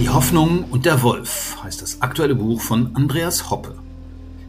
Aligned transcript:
Die 0.00 0.08
Hoffnung 0.08 0.64
und 0.64 0.84
der 0.84 1.00
Wolf 1.04 1.56
heißt 1.62 1.80
das 1.80 2.02
aktuelle 2.02 2.34
Buch 2.34 2.60
von 2.60 2.90
Andreas 2.96 3.50
Hoppe. 3.50 3.74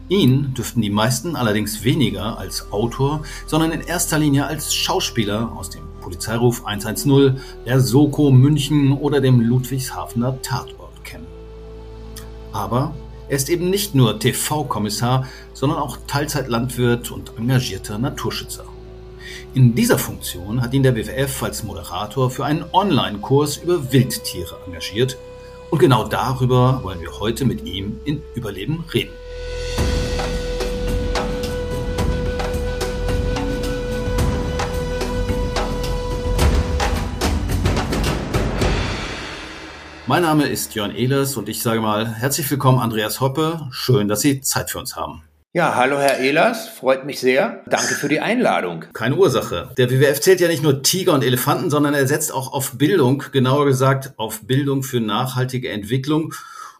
Ihn 0.08 0.52
dürften 0.54 0.82
die 0.82 0.90
meisten 0.90 1.36
allerdings 1.36 1.84
weniger 1.84 2.38
als 2.38 2.72
Autor, 2.72 3.22
sondern 3.46 3.70
in 3.70 3.82
erster 3.82 4.18
Linie 4.18 4.46
als 4.46 4.74
Schauspieler 4.74 5.52
aus 5.52 5.70
dem 5.70 5.82
Polizeiruf 6.00 6.66
110, 6.66 7.38
der 7.66 7.78
Soko 7.78 8.32
München 8.32 8.94
oder 8.94 9.20
dem 9.20 9.40
Ludwigshafener 9.40 10.42
Tatort 10.42 11.04
kennen. 11.04 11.28
Aber 12.52 12.92
er 13.28 13.36
ist 13.36 13.48
eben 13.48 13.70
nicht 13.70 13.94
nur 13.94 14.18
TV-Kommissar, 14.18 15.24
sondern 15.52 15.78
auch 15.78 15.98
Teilzeitlandwirt 16.08 17.12
und 17.12 17.38
engagierter 17.38 17.96
Naturschützer. 17.98 18.64
In 19.54 19.74
dieser 19.74 19.98
Funktion 19.98 20.60
hat 20.62 20.74
ihn 20.74 20.82
der 20.82 20.94
WWF 20.94 21.42
als 21.42 21.62
Moderator 21.62 22.30
für 22.30 22.44
einen 22.44 22.64
Online-Kurs 22.72 23.58
über 23.58 23.92
Wildtiere 23.92 24.58
engagiert. 24.66 25.18
Und 25.70 25.78
genau 25.78 26.06
darüber 26.06 26.80
wollen 26.82 27.00
wir 27.00 27.18
heute 27.20 27.44
mit 27.44 27.64
ihm 27.64 28.00
in 28.04 28.22
Überleben 28.34 28.84
reden. 28.92 29.12
Mein 40.10 40.22
Name 40.22 40.48
ist 40.48 40.74
Jörn 40.74 40.90
Ehlers 40.90 41.36
und 41.36 41.48
ich 41.48 41.62
sage 41.62 41.80
mal 41.80 42.04
herzlich 42.04 42.50
willkommen 42.50 42.80
Andreas 42.80 43.20
Hoppe. 43.20 43.68
Schön, 43.70 44.08
dass 44.08 44.22
Sie 44.22 44.40
Zeit 44.40 44.68
für 44.68 44.80
uns 44.80 44.96
haben. 44.96 45.22
Ja, 45.52 45.74
hallo 45.74 45.98
Herr 45.98 46.20
Ehlers, 46.20 46.68
freut 46.68 47.04
mich 47.04 47.18
sehr. 47.18 47.64
Danke 47.66 47.94
für 47.94 48.08
die 48.08 48.20
Einladung. 48.20 48.84
Keine 48.92 49.16
Ursache. 49.16 49.72
Der 49.76 49.90
WWF 49.90 50.20
zählt 50.20 50.38
ja 50.38 50.46
nicht 50.46 50.62
nur 50.62 50.84
Tiger 50.84 51.12
und 51.12 51.24
Elefanten, 51.24 51.70
sondern 51.70 51.92
er 51.92 52.06
setzt 52.06 52.32
auch 52.32 52.52
auf 52.52 52.78
Bildung, 52.78 53.24
genauer 53.32 53.66
gesagt 53.66 54.12
auf 54.16 54.46
Bildung 54.46 54.84
für 54.84 55.00
nachhaltige 55.00 55.70
Entwicklung. 55.70 56.34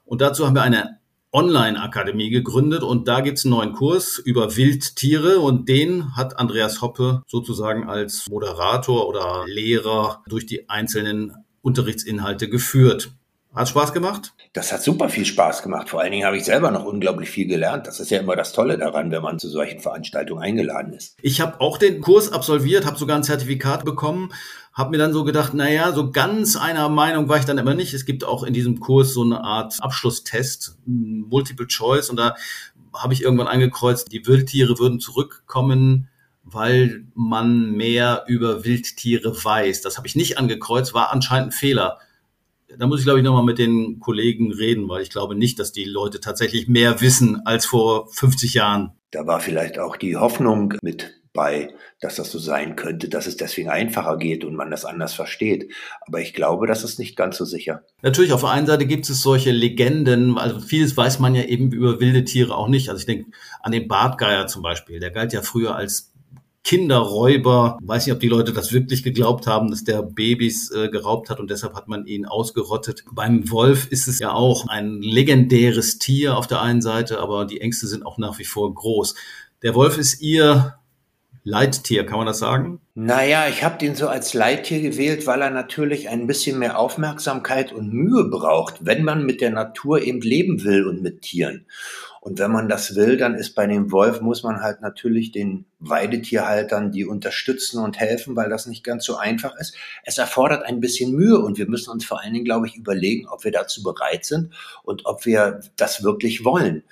Und 0.05 0.21
dazu 0.21 0.47
haben 0.47 0.55
wir 0.55 0.63
eine 0.63 1.01
Online-Akademie 1.33 2.31
gegründet 2.31 2.85
und 2.85 3.09
da 3.09 3.23
gibt's 3.23 3.45
einen 3.45 3.55
neuen 3.55 3.73
Kurs 3.73 4.19
über 4.19 4.55
Wildtiere 4.55 5.41
und 5.41 5.69
den 5.69 6.15
hat 6.15 6.39
Andreas 6.39 6.81
Hoppe 6.81 7.25
sozusagen 7.27 7.89
als 7.89 8.29
Moderator 8.31 9.09
oder 9.09 9.47
Lehrer 9.49 10.23
durch 10.29 10.47
die 10.47 10.69
einzelnen 10.69 11.35
Unterrichtsinhalte 11.61 12.49
geführt. 12.49 13.11
Hat 13.53 13.69
Spaß 13.69 13.93
gemacht? 13.93 14.33
Das 14.53 14.73
hat 14.73 14.83
super 14.83 15.09
viel 15.09 15.25
Spaß 15.25 15.63
gemacht. 15.63 15.89
Vor 15.89 16.01
allen 16.01 16.11
Dingen 16.11 16.27
habe 16.27 16.37
ich 16.37 16.45
selber 16.45 16.73
noch 16.73 16.85
unglaublich 16.85 17.31
viel 17.31 17.47
gelernt. 17.47 17.87
Das 17.87 18.01
ist 18.01 18.11
ja 18.11 18.19
immer 18.19 18.35
das 18.35 18.53
Tolle 18.53 18.79
daran, 18.79 19.13
wenn 19.13 19.23
man 19.23 19.39
zu 19.39 19.49
solchen 19.49 19.79
Veranstaltungen 19.79 20.43
eingeladen 20.43 20.93
ist. 20.93 21.17
Ich 21.23 21.41
habe 21.41 21.61
auch 21.61 21.79
den 21.79 22.01
Kurs 22.01 22.33
absolviert, 22.33 22.85
habe 22.85 22.99
sogar 22.99 23.17
ein 23.17 23.23
Zertifikat 23.23 23.85
bekommen, 23.85 24.33
habe 24.73 24.91
mir 24.91 24.99
dann 24.99 25.13
so 25.13 25.23
gedacht, 25.23 25.55
naja, 25.55 25.93
so 25.93 26.11
ganz 26.11 26.57
einer 26.57 26.89
Meinung 26.89 27.29
war 27.29 27.39
ich 27.39 27.45
dann 27.45 27.59
immer 27.59 27.75
nicht. 27.75 27.95
Es 27.95 28.05
gibt 28.05 28.25
auch 28.25 28.43
in 28.43 28.53
diesem 28.53 28.81
Kurs 28.81 29.15
so 29.15 29.23
eine 29.23 29.45
Art 29.45 29.77
Abschlusstest, 29.79 30.79
Multiple 30.85 31.69
Choice, 31.69 32.11
und 32.11 32.17
da 32.17 32.35
habe 32.93 33.15
ich 33.15 33.23
irgendwann 33.23 33.47
angekreuzt, 33.47 34.11
die 34.11 34.27
Wildtiere 34.27 34.81
würden 34.81 34.99
zurückkommen, 34.99 36.09
weil 36.43 37.05
man 37.15 37.71
mehr 37.71 38.25
über 38.27 38.65
Wildtiere 38.65 39.33
weiß. 39.45 39.81
Das 39.83 39.97
habe 39.97 40.09
ich 40.09 40.17
nicht 40.17 40.39
angekreuzt, 40.39 40.93
war 40.93 41.13
anscheinend 41.13 41.51
ein 41.51 41.53
Fehler 41.53 41.99
da 42.79 42.87
muss 42.87 43.01
ich, 43.01 43.05
glaube 43.05 43.19
ich, 43.19 43.25
nochmal 43.25 43.45
mit 43.45 43.59
den 43.59 44.01
Kollegen 44.01 44.53
reden, 44.53 44.89
weil 44.89 45.03
ich 45.03 45.11
glaube 45.11 45.35
nicht, 45.35 45.59
dass 45.59 45.73
die 45.73 45.85
Leute 45.85 46.21
tatsächlich 46.21 46.69
mehr 46.69 47.01
wissen 47.01 47.45
als 47.45 47.67
vor 47.67 48.09
50 48.13 48.55
Jahren. 48.55 48.93
Da 49.11 49.27
war 49.27 49.41
vielleicht 49.41 49.79
auch 49.79 49.97
die 49.97 50.17
Hoffnung 50.17 50.75
mit 50.83 51.21
bei, 51.33 51.73
dass 52.01 52.17
das 52.17 52.33
so 52.33 52.39
sein 52.39 52.75
könnte, 52.75 53.09
dass 53.09 53.27
es 53.27 53.37
deswegen 53.37 53.69
einfacher 53.69 54.17
geht 54.17 54.45
und 54.45 54.57
man 54.57 54.71
das 54.71 54.85
anders 54.85 55.15
versteht. 55.15 55.73
Aber 56.07 56.21
ich 56.21 56.35
glaube, 56.35 56.67
das 56.67 56.83
ist 56.83 56.99
nicht 56.99 57.17
ganz 57.17 57.37
so 57.37 57.45
sicher. 57.45 57.83
Natürlich, 58.03 58.33
auf 58.33 58.41
der 58.41 58.51
einen 58.51 58.67
Seite 58.67 58.87
gibt 58.87 59.09
es 59.09 59.23
solche 59.23 59.53
Legenden, 59.53 60.39
also 60.39 60.59
vieles 60.59 60.97
weiß 60.97 61.21
man 61.21 61.35
ja 61.35 61.45
eben 61.45 61.73
über 61.73 62.01
wilde 62.01 62.25
Tiere 62.25 62.57
auch 62.57 62.69
nicht. 62.69 62.89
Also 62.89 63.01
ich 63.01 63.07
denke 63.07 63.31
an 63.63 63.73
den 63.73 63.87
Bartgeier 63.87 64.49
zum 64.49 64.63
Beispiel, 64.63 64.99
der 64.99 65.11
galt 65.11 65.33
ja 65.33 65.43
früher 65.43 65.77
als 65.77 66.13
Kinderräuber. 66.65 67.79
weiß 67.83 68.07
nicht, 68.07 68.15
ob 68.15 68.21
die 68.21 68.29
Leute 68.29 68.53
das 68.53 68.73
wirklich 68.73 69.03
geglaubt 69.03 69.47
haben, 69.47 69.71
dass 69.71 69.85
der 69.85 70.03
Babys 70.03 70.71
äh, 70.71 70.89
geraubt 70.89 71.31
hat 71.31 71.41
und 71.41 71.51
deshalb 71.51 71.75
hat 71.75 71.89
man 71.89 72.07
ihn 72.07 72.27
ausgerottet. 72.27 73.05
Beim 73.11 73.51
Wolf 73.51 73.89
ist 73.91 74.09
es 74.09 74.19
ja 74.19 74.33
auch 74.33 74.69
ein 74.69 75.01
legendäres 75.01 75.99
Tier 75.99 76.37
auf 76.37 76.47
der 76.47 76.61
einen 76.61 76.83
Seite, 76.83 77.19
aber 77.19 77.47
die 77.47 77.61
Ängste 77.61 77.87
sind 77.87 78.05
auch 78.05 78.19
nach 78.19 78.39
wie 78.39 78.45
vor 78.45 78.73
groß. 78.73 79.15
Der 79.63 79.75
Wolf 79.75 79.99
ist 79.99 80.21
ihr 80.21 80.75
Leittier, 81.43 82.05
kann 82.05 82.19
man 82.19 82.27
das 82.27 82.39
sagen? 82.39 82.81
Naja, 82.95 83.49
ich 83.49 83.65
habe 83.65 83.79
den 83.79 83.95
so 83.95 84.09
als 84.09 84.35
Leittier 84.35 84.83
gewählt, 84.83 85.27
weil 85.27 85.41
er 85.41 85.51
natürlich 85.51 86.11
ein 86.11 86.27
bisschen 86.27 86.59
mehr 86.59 86.79
Aufmerksamkeit 86.79 87.73
und 87.73 87.95
Mühe 87.95 88.25
braucht, 88.25 88.85
wenn 88.85 89.05
man 89.05 89.25
mit 89.25 89.41
der 89.41 89.51
Natur 89.51 90.03
eben 90.03 90.21
leben 90.21 90.65
will 90.65 90.87
und 90.87 91.03
mit 91.03 91.23
Tieren. 91.23 91.65
Und 92.21 92.39
wenn 92.39 92.53
man 92.53 92.69
das 92.69 92.95
will, 92.97 93.17
dann 93.17 93.35
ist 93.35 93.55
bei 93.55 93.67
dem 93.67 93.91
Wolf, 93.93 94.21
muss 94.21 94.43
man 94.43 94.61
halt 94.61 94.83
natürlich 94.83 95.33
den 95.33 95.65
Weidetierhaltern, 95.79 96.93
die 96.93 97.07
unterstützen 97.07 97.83
und 97.83 97.99
helfen, 97.99 98.37
weil 98.37 98.51
das 98.51 98.67
nicht 98.67 98.85
ganz 98.85 99.07
so 99.07 99.17
einfach 99.17 99.57
ist. 99.57 99.75
Es 100.05 100.19
erfordert 100.19 100.65
ein 100.65 100.81
bisschen 100.81 101.13
Mühe 101.13 101.39
und 101.39 101.57
wir 101.57 101.67
müssen 101.67 101.91
uns 101.91 102.05
vor 102.05 102.21
allen 102.21 102.35
Dingen, 102.35 102.45
glaube 102.45 102.67
ich, 102.67 102.77
überlegen, 102.77 103.27
ob 103.27 103.45
wir 103.45 103.53
dazu 103.53 103.83
bereit 103.83 104.27
sind 104.27 104.53
und 104.83 105.07
ob 105.07 105.25
wir 105.25 105.61
das 105.77 106.05
wirklich 106.05 106.45
wollen. 106.45 106.83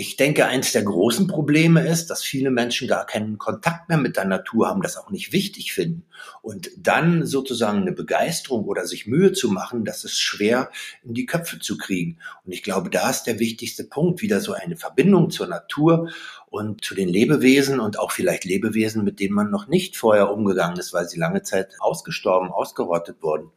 Ich 0.00 0.16
denke, 0.16 0.46
eins 0.46 0.72
der 0.72 0.82
großen 0.82 1.26
Probleme 1.26 1.86
ist, 1.86 2.08
dass 2.08 2.22
viele 2.22 2.50
Menschen 2.50 2.88
gar 2.88 3.04
keinen 3.04 3.36
Kontakt 3.36 3.90
mehr 3.90 3.98
mit 3.98 4.16
der 4.16 4.24
Natur 4.24 4.66
haben, 4.66 4.80
das 4.80 4.96
auch 4.96 5.10
nicht 5.10 5.34
wichtig 5.34 5.74
finden. 5.74 6.06
Und 6.40 6.70
dann 6.78 7.26
sozusagen 7.26 7.82
eine 7.82 7.92
Begeisterung 7.92 8.64
oder 8.64 8.86
sich 8.86 9.06
Mühe 9.06 9.32
zu 9.32 9.50
machen, 9.50 9.84
das 9.84 10.04
ist 10.04 10.18
schwer 10.18 10.70
in 11.04 11.12
die 11.12 11.26
Köpfe 11.26 11.58
zu 11.58 11.76
kriegen. 11.76 12.16
Und 12.46 12.52
ich 12.52 12.62
glaube, 12.62 12.88
da 12.88 13.10
ist 13.10 13.24
der 13.24 13.38
wichtigste 13.40 13.84
Punkt, 13.84 14.22
wieder 14.22 14.40
so 14.40 14.54
eine 14.54 14.78
Verbindung 14.78 15.28
zur 15.28 15.48
Natur 15.48 16.08
und 16.48 16.82
zu 16.82 16.94
den 16.94 17.10
Lebewesen 17.10 17.78
und 17.78 17.98
auch 17.98 18.10
vielleicht 18.10 18.46
Lebewesen, 18.46 19.04
mit 19.04 19.20
denen 19.20 19.34
man 19.34 19.50
noch 19.50 19.68
nicht 19.68 19.98
vorher 19.98 20.32
umgegangen 20.32 20.78
ist, 20.78 20.94
weil 20.94 21.10
sie 21.10 21.18
lange 21.18 21.42
Zeit 21.42 21.74
ausgestorben, 21.78 22.50
ausgerottet 22.50 23.22
wurden. 23.22 23.50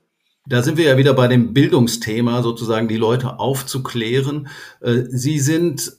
Da 0.46 0.62
sind 0.62 0.78
wir 0.78 0.84
ja 0.84 0.98
wieder 0.98 1.14
bei 1.14 1.30
dem 1.30 1.54
Bildungsthema, 1.54 2.44
sozusagen 2.44 2.90
die 2.90 2.98
Leute 2.98 3.40
aufzuklären. 3.40 4.50
Äh, 4.81 5.04
sie 5.08 5.40
sind 5.40 5.96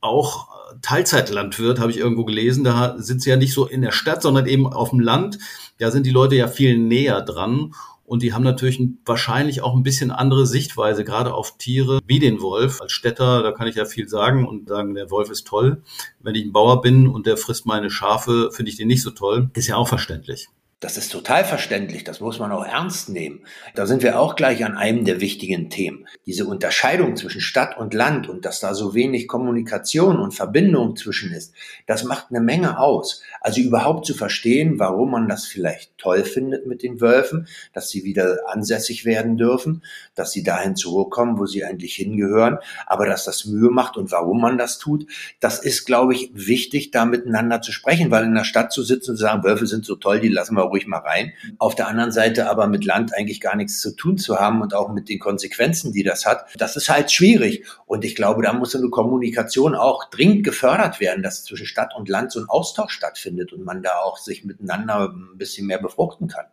auch 0.00 0.48
Teilzeitlandwirt, 0.82 1.80
habe 1.80 1.90
ich 1.90 1.98
irgendwo 1.98 2.24
gelesen. 2.24 2.64
Da 2.64 2.96
sie 2.98 3.28
ja 3.28 3.36
nicht 3.36 3.52
so 3.52 3.66
in 3.66 3.82
der 3.82 3.92
Stadt, 3.92 4.22
sondern 4.22 4.46
eben 4.46 4.66
auf 4.66 4.90
dem 4.90 5.00
Land. 5.00 5.38
Da 5.78 5.90
sind 5.90 6.06
die 6.06 6.10
Leute 6.10 6.36
ja 6.36 6.48
viel 6.48 6.78
näher 6.78 7.22
dran. 7.22 7.74
Und 8.04 8.22
die 8.22 8.32
haben 8.32 8.42
natürlich 8.42 8.80
wahrscheinlich 9.04 9.60
auch 9.60 9.74
ein 9.74 9.82
bisschen 9.82 10.10
andere 10.10 10.46
Sichtweise, 10.46 11.04
gerade 11.04 11.34
auf 11.34 11.58
Tiere 11.58 12.00
wie 12.06 12.18
den 12.18 12.40
Wolf. 12.40 12.80
Als 12.80 12.92
Städter, 12.92 13.42
da 13.42 13.52
kann 13.52 13.68
ich 13.68 13.74
ja 13.74 13.84
viel 13.84 14.08
sagen 14.08 14.46
und 14.48 14.66
sagen, 14.66 14.94
der 14.94 15.10
Wolf 15.10 15.30
ist 15.30 15.46
toll. 15.46 15.82
Wenn 16.20 16.34
ich 16.34 16.46
ein 16.46 16.52
Bauer 16.52 16.80
bin 16.80 17.06
und 17.06 17.26
der 17.26 17.36
frisst 17.36 17.66
meine 17.66 17.90
Schafe, 17.90 18.50
finde 18.50 18.70
ich 18.70 18.78
den 18.78 18.88
nicht 18.88 19.02
so 19.02 19.10
toll. 19.10 19.50
Ist 19.52 19.66
ja 19.66 19.76
auch 19.76 19.88
verständlich. 19.88 20.48
Das 20.80 20.96
ist 20.96 21.10
total 21.10 21.44
verständlich, 21.44 22.04
das 22.04 22.20
muss 22.20 22.38
man 22.38 22.52
auch 22.52 22.64
ernst 22.64 23.08
nehmen. 23.08 23.40
Da 23.74 23.84
sind 23.84 24.04
wir 24.04 24.20
auch 24.20 24.36
gleich 24.36 24.64
an 24.64 24.76
einem 24.76 25.04
der 25.04 25.20
wichtigen 25.20 25.70
Themen. 25.70 26.06
Diese 26.24 26.46
Unterscheidung 26.46 27.16
zwischen 27.16 27.40
Stadt 27.40 27.76
und 27.76 27.94
Land 27.94 28.28
und 28.28 28.44
dass 28.44 28.60
da 28.60 28.74
so 28.74 28.94
wenig 28.94 29.26
Kommunikation 29.26 30.20
und 30.20 30.36
Verbindung 30.36 30.94
zwischen 30.94 31.32
ist, 31.32 31.52
das 31.88 32.04
macht 32.04 32.26
eine 32.30 32.40
Menge 32.40 32.78
aus. 32.78 33.22
Also 33.40 33.60
überhaupt 33.60 34.06
zu 34.06 34.14
verstehen, 34.14 34.78
warum 34.78 35.10
man 35.10 35.28
das 35.28 35.46
vielleicht 35.46 35.98
toll 35.98 36.22
findet 36.22 36.68
mit 36.68 36.84
den 36.84 37.00
Wölfen, 37.00 37.48
dass 37.72 37.90
sie 37.90 38.04
wieder 38.04 38.38
ansässig 38.46 39.04
werden 39.04 39.36
dürfen, 39.36 39.82
dass 40.14 40.30
sie 40.30 40.44
dahin 40.44 40.76
zurückkommen, 40.76 41.40
wo 41.40 41.46
sie 41.46 41.64
eigentlich 41.64 41.96
hingehören, 41.96 42.58
aber 42.86 43.06
dass 43.06 43.24
das 43.24 43.46
Mühe 43.46 43.70
macht 43.70 43.96
und 43.96 44.12
warum 44.12 44.40
man 44.40 44.58
das 44.58 44.78
tut, 44.78 45.06
das 45.40 45.58
ist, 45.58 45.86
glaube 45.86 46.14
ich, 46.14 46.30
wichtig, 46.34 46.92
da 46.92 47.04
miteinander 47.04 47.62
zu 47.62 47.72
sprechen, 47.72 48.12
weil 48.12 48.22
in 48.22 48.34
der 48.36 48.44
Stadt 48.44 48.72
zu 48.72 48.84
sitzen 48.84 49.10
und 49.10 49.16
zu 49.16 49.22
sagen, 49.22 49.42
Wölfe 49.42 49.66
sind 49.66 49.84
so 49.84 49.96
toll, 49.96 50.20
die 50.20 50.28
lassen 50.28 50.54
wir 50.54 50.67
ruhig 50.68 50.86
mal 50.86 50.98
rein. 50.98 51.32
Auf 51.58 51.74
der 51.74 51.88
anderen 51.88 52.12
Seite 52.12 52.48
aber 52.48 52.66
mit 52.66 52.84
Land 52.84 53.14
eigentlich 53.14 53.40
gar 53.40 53.56
nichts 53.56 53.80
zu 53.80 53.94
tun 53.94 54.18
zu 54.18 54.38
haben 54.38 54.62
und 54.62 54.74
auch 54.74 54.88
mit 54.90 55.08
den 55.08 55.18
Konsequenzen, 55.18 55.92
die 55.92 56.02
das 56.02 56.26
hat, 56.26 56.46
das 56.56 56.76
ist 56.76 56.88
halt 56.88 57.10
schwierig. 57.10 57.64
Und 57.86 58.04
ich 58.04 58.16
glaube, 58.16 58.42
da 58.42 58.52
muss 58.52 58.74
eine 58.74 58.90
Kommunikation 58.90 59.74
auch 59.74 60.10
dringend 60.10 60.44
gefördert 60.44 61.00
werden, 61.00 61.22
dass 61.22 61.44
zwischen 61.44 61.66
Stadt 61.66 61.94
und 61.96 62.08
Land 62.08 62.32
so 62.32 62.40
ein 62.40 62.48
Austausch 62.48 62.92
stattfindet 62.92 63.52
und 63.52 63.64
man 63.64 63.82
da 63.82 64.00
auch 64.02 64.18
sich 64.18 64.44
miteinander 64.44 65.12
ein 65.12 65.36
bisschen 65.36 65.66
mehr 65.66 65.80
befruchten 65.80 66.28
kann. 66.28 66.46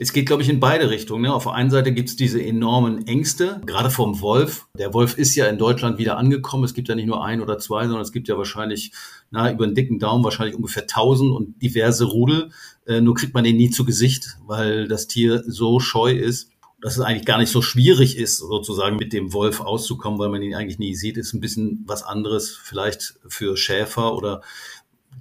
Es 0.00 0.12
geht, 0.12 0.26
glaube 0.26 0.42
ich, 0.42 0.48
in 0.48 0.60
beide 0.60 0.90
Richtungen. 0.90 1.22
Ne? 1.22 1.34
Auf 1.34 1.42
der 1.42 1.54
einen 1.54 1.70
Seite 1.70 1.92
gibt 1.92 2.08
es 2.08 2.16
diese 2.16 2.40
enormen 2.40 3.06
Ängste, 3.08 3.60
gerade 3.66 3.90
vom 3.90 4.20
Wolf. 4.20 4.68
Der 4.78 4.94
Wolf 4.94 5.18
ist 5.18 5.34
ja 5.34 5.46
in 5.46 5.58
Deutschland 5.58 5.98
wieder 5.98 6.16
angekommen. 6.16 6.62
Es 6.62 6.74
gibt 6.74 6.88
ja 6.88 6.94
nicht 6.94 7.06
nur 7.06 7.24
ein 7.24 7.40
oder 7.40 7.58
zwei, 7.58 7.84
sondern 7.84 8.02
es 8.02 8.12
gibt 8.12 8.28
ja 8.28 8.38
wahrscheinlich, 8.38 8.92
na, 9.30 9.50
über 9.50 9.64
einen 9.64 9.74
dicken 9.74 9.98
Daumen 9.98 10.22
wahrscheinlich 10.22 10.54
ungefähr 10.54 10.86
tausend 10.86 11.32
und 11.32 11.60
diverse 11.60 12.04
Rudel. 12.04 12.50
Äh, 12.86 13.00
nur 13.00 13.16
kriegt 13.16 13.34
man 13.34 13.42
den 13.42 13.56
nie 13.56 13.70
zu 13.70 13.84
Gesicht, 13.84 14.38
weil 14.46 14.86
das 14.86 15.08
Tier 15.08 15.42
so 15.46 15.80
scheu 15.80 16.12
ist 16.12 16.52
dass 16.80 16.96
es 16.96 17.02
eigentlich 17.02 17.26
gar 17.26 17.38
nicht 17.38 17.50
so 17.50 17.60
schwierig 17.60 18.16
ist, 18.16 18.38
sozusagen 18.38 18.96
mit 18.96 19.12
dem 19.12 19.32
Wolf 19.32 19.60
auszukommen, 19.60 20.18
weil 20.20 20.28
man 20.28 20.42
ihn 20.42 20.54
eigentlich 20.54 20.78
nie 20.78 20.94
sieht, 20.94 21.16
ist 21.16 21.32
ein 21.32 21.40
bisschen 21.40 21.82
was 21.86 22.04
anderes 22.04 22.50
vielleicht 22.50 23.18
für 23.26 23.56
Schäfer 23.56 24.14
oder 24.14 24.42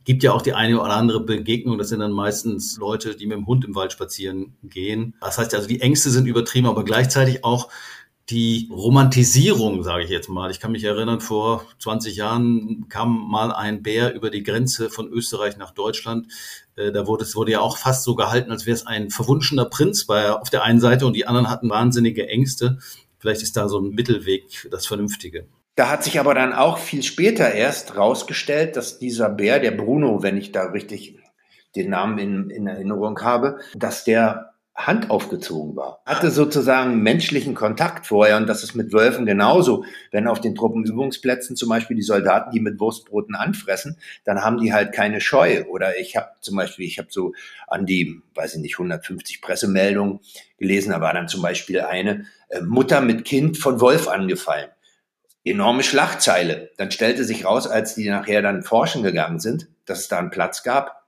Gibt 0.08 0.24
ja 0.24 0.32
auch 0.32 0.42
die 0.42 0.54
eine 0.54 0.80
oder 0.80 0.94
andere 0.94 1.20
Begegnung. 1.20 1.78
Das 1.78 1.90
sind 1.90 2.00
dann 2.00 2.14
meistens 2.14 2.78
Leute, 2.78 3.18
die 3.18 3.28
mit 3.28 3.36
dem 3.36 3.46
Hund 3.46 3.66
im 3.66 3.76
Wald 3.76 3.92
spazieren 3.92 4.56
gehen. 4.64 5.16
Das 5.20 5.38
heißt 5.38 5.54
also, 5.54 5.68
die 5.68 5.82
Ängste 5.82 6.12
sind 6.12 6.28
übertrieben, 6.28 6.66
aber 6.66 6.86
gleichzeitig 6.86 7.44
auch 7.44 7.68
die 8.30 8.70
Romantisierung, 8.72 9.84
sage 9.84 10.06
ich 10.06 10.10
jetzt 10.10 10.30
mal. 10.30 10.50
Ich 10.50 10.62
kann 10.62 10.72
mich 10.72 10.86
erinnern, 10.86 11.20
vor 11.20 11.66
20 11.80 12.16
Jahren 12.16 12.88
kam 12.88 13.30
mal 13.30 13.52
ein 13.52 13.84
Bär 13.84 14.16
über 14.16 14.30
die 14.30 14.44
Grenze 14.44 14.90
von 14.90 15.10
Österreich 15.10 15.58
nach 15.58 15.72
Deutschland. 15.72 16.32
Äh, 16.78 16.94
da 16.94 17.06
wurde 17.06 17.26
es 17.26 17.36
wurde 17.36 17.52
ja 17.52 17.60
auch 17.60 17.76
fast 17.76 18.06
so 18.06 18.16
gehalten, 18.16 18.50
als 18.50 18.66
wäre 18.66 18.76
es 18.76 18.88
ein 18.88 19.10
verwunschener 19.10 19.66
Prinz 19.66 20.06
bei, 20.06 20.32
auf 20.32 20.50
der 20.50 20.64
einen 20.64 20.80
Seite 20.80 21.06
und 21.06 21.18
die 21.18 21.28
anderen 21.28 21.50
hatten 21.50 21.70
wahnsinnige 21.70 22.30
Ängste. 22.30 22.78
Vielleicht 23.20 23.42
ist 23.42 23.58
da 23.58 23.68
so 23.68 23.80
ein 23.80 23.90
Mittelweg 23.90 24.70
das 24.72 24.88
Vernünftige. 24.88 25.50
Da 25.78 25.90
hat 25.92 26.04
sich 26.04 26.20
aber 26.20 26.34
dann 26.34 26.54
auch 26.54 26.80
viel 26.80 27.04
später 27.04 27.54
erst 27.54 27.96
rausgestellt, 27.96 28.76
dass 28.76 28.98
dieser 28.98 29.30
Bär, 29.30 29.60
der 29.60 29.70
Bruno, 29.70 30.24
wenn 30.24 30.36
ich 30.36 30.52
da 30.52 30.64
richtig 30.64 31.20
den 31.76 31.92
Namen 31.92 32.18
in, 32.18 32.50
in 32.50 32.66
Erinnerung 32.66 33.22
habe, 33.22 33.60
dass 33.76 34.04
der 34.04 34.56
Hand 34.74 35.12
aufgezogen 35.12 35.76
war. 35.76 36.02
Hatte 36.04 36.32
sozusagen 36.32 37.04
menschlichen 37.04 37.54
Kontakt 37.54 38.08
vorher 38.08 38.38
und 38.38 38.48
das 38.48 38.64
ist 38.64 38.74
mit 38.74 38.92
Wölfen 38.92 39.28
genauso. 39.28 39.86
Wenn 40.12 40.28
auf 40.28 40.42
den 40.42 40.56
Truppenübungsplätzen 40.56 41.56
zum 41.56 41.70
Beispiel 41.70 41.96
die 41.96 42.02
Soldaten 42.02 42.50
die 42.50 42.60
mit 42.60 42.80
Wurstbroten 42.80 43.36
anfressen, 43.36 44.00
dann 44.26 44.42
haben 44.42 44.58
die 44.58 44.74
halt 44.74 44.94
keine 44.94 45.22
Scheu. 45.22 45.64
Oder 45.66 46.00
ich 46.00 46.16
habe 46.16 46.30
zum 46.42 46.56
Beispiel, 46.56 46.88
ich 46.88 46.98
habe 46.98 47.10
so 47.12 47.34
an 47.68 47.86
die, 47.86 48.20
weiß 48.34 48.56
ich 48.56 48.62
nicht, 48.62 48.80
150 48.80 49.44
Pressemeldungen 49.44 50.22
gelesen, 50.58 50.90
da 50.90 51.02
war 51.02 51.14
dann 51.14 51.28
zum 51.28 51.44
Beispiel 51.44 51.82
eine 51.82 52.26
äh, 52.50 52.62
Mutter 52.62 53.02
mit 53.02 53.26
Kind 53.26 53.60
von 53.60 53.80
Wolf 53.80 54.08
angefallen. 54.08 54.70
Enorme 55.50 55.84
Schlagzeile. 55.84 56.72
Dann 56.78 56.92
stellte 56.92 57.24
sich 57.24 57.46
raus, 57.46 57.68
als 57.68 57.96
die 57.96 58.10
nachher 58.10 58.42
dann 58.42 58.64
forschen 58.64 59.04
gegangen 59.04 59.40
sind, 59.40 59.68
dass 59.86 60.00
es 60.00 60.08
da 60.08 60.20
einen 60.20 60.32
Platz 60.32 60.64
gab, 60.64 61.08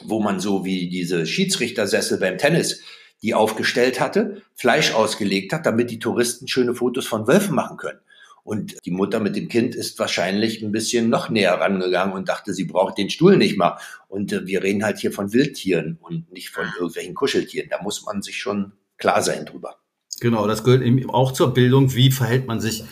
wo 0.00 0.20
man 0.20 0.40
so 0.40 0.64
wie 0.64 0.88
diese 0.88 1.26
Schiedsrichtersessel 1.26 2.18
beim 2.18 2.38
Tennis 2.38 2.82
die 3.22 3.34
aufgestellt 3.34 3.98
hatte, 4.00 4.42
Fleisch 4.54 4.94
ausgelegt 4.94 5.52
hat, 5.52 5.66
damit 5.66 5.90
die 5.90 5.98
Touristen 5.98 6.46
schöne 6.46 6.74
Fotos 6.74 7.06
von 7.06 7.26
Wölfen 7.26 7.54
machen 7.54 7.76
können. 7.76 7.98
Und 8.44 8.78
die 8.86 8.90
Mutter 8.90 9.20
mit 9.20 9.36
dem 9.36 9.48
Kind 9.48 9.74
ist 9.74 9.98
wahrscheinlich 9.98 10.62
ein 10.62 10.72
bisschen 10.72 11.10
noch 11.10 11.28
näher 11.28 11.54
rangegangen 11.54 12.14
und 12.14 12.28
dachte, 12.28 12.54
sie 12.54 12.64
braucht 12.64 12.96
den 12.96 13.10
Stuhl 13.10 13.36
nicht 13.36 13.58
mal. 13.58 13.76
Und 14.08 14.32
äh, 14.32 14.46
wir 14.46 14.62
reden 14.62 14.84
halt 14.84 14.98
hier 14.98 15.12
von 15.12 15.32
Wildtieren 15.32 15.98
und 16.00 16.32
nicht 16.32 16.48
von 16.48 16.64
irgendwelchen 16.78 17.14
Kuscheltieren. 17.14 17.68
Da 17.68 17.82
muss 17.82 18.06
man 18.06 18.22
sich 18.22 18.38
schon 18.38 18.72
klar 18.96 19.20
sein 19.20 19.44
drüber. 19.44 19.76
Genau, 20.20 20.46
das 20.46 20.64
gehört 20.64 20.82
eben 20.82 21.10
auch 21.10 21.32
zur 21.32 21.52
Bildung. 21.52 21.94
Wie 21.94 22.10
verhält 22.10 22.46
man 22.46 22.60
sich 22.60 22.84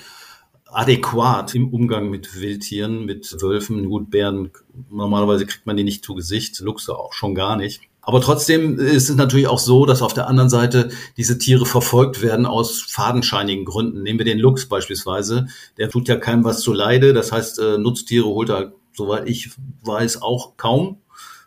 adäquat 0.66 1.54
im 1.54 1.72
Umgang 1.72 2.10
mit 2.10 2.40
Wildtieren, 2.40 3.04
mit 3.04 3.36
Wölfen, 3.40 3.88
gut, 3.88 4.10
Bären, 4.10 4.50
normalerweise 4.90 5.46
kriegt 5.46 5.66
man 5.66 5.76
die 5.76 5.84
nicht 5.84 6.04
zu 6.04 6.14
Gesicht, 6.14 6.60
Luchse 6.60 6.96
auch 6.96 7.12
schon 7.12 7.34
gar 7.34 7.56
nicht. 7.56 7.82
Aber 8.02 8.20
trotzdem 8.20 8.78
ist 8.78 9.08
es 9.08 9.16
natürlich 9.16 9.48
auch 9.48 9.58
so, 9.58 9.84
dass 9.84 10.00
auf 10.00 10.14
der 10.14 10.28
anderen 10.28 10.48
Seite 10.48 10.90
diese 11.16 11.38
Tiere 11.38 11.66
verfolgt 11.66 12.22
werden 12.22 12.46
aus 12.46 12.82
fadenscheinigen 12.82 13.64
Gründen. 13.64 14.02
Nehmen 14.02 14.20
wir 14.20 14.24
den 14.24 14.38
Luchs 14.38 14.66
beispielsweise. 14.66 15.48
Der 15.76 15.90
tut 15.90 16.06
ja 16.06 16.14
keinem 16.14 16.44
was 16.44 16.60
zu 16.60 16.72
Leide. 16.72 17.12
Das 17.12 17.32
heißt, 17.32 17.58
äh, 17.58 17.78
Nutztiere 17.78 18.26
holt 18.26 18.50
er, 18.50 18.72
soweit 18.92 19.28
ich 19.28 19.50
weiß, 19.82 20.22
auch 20.22 20.56
kaum. 20.56 20.98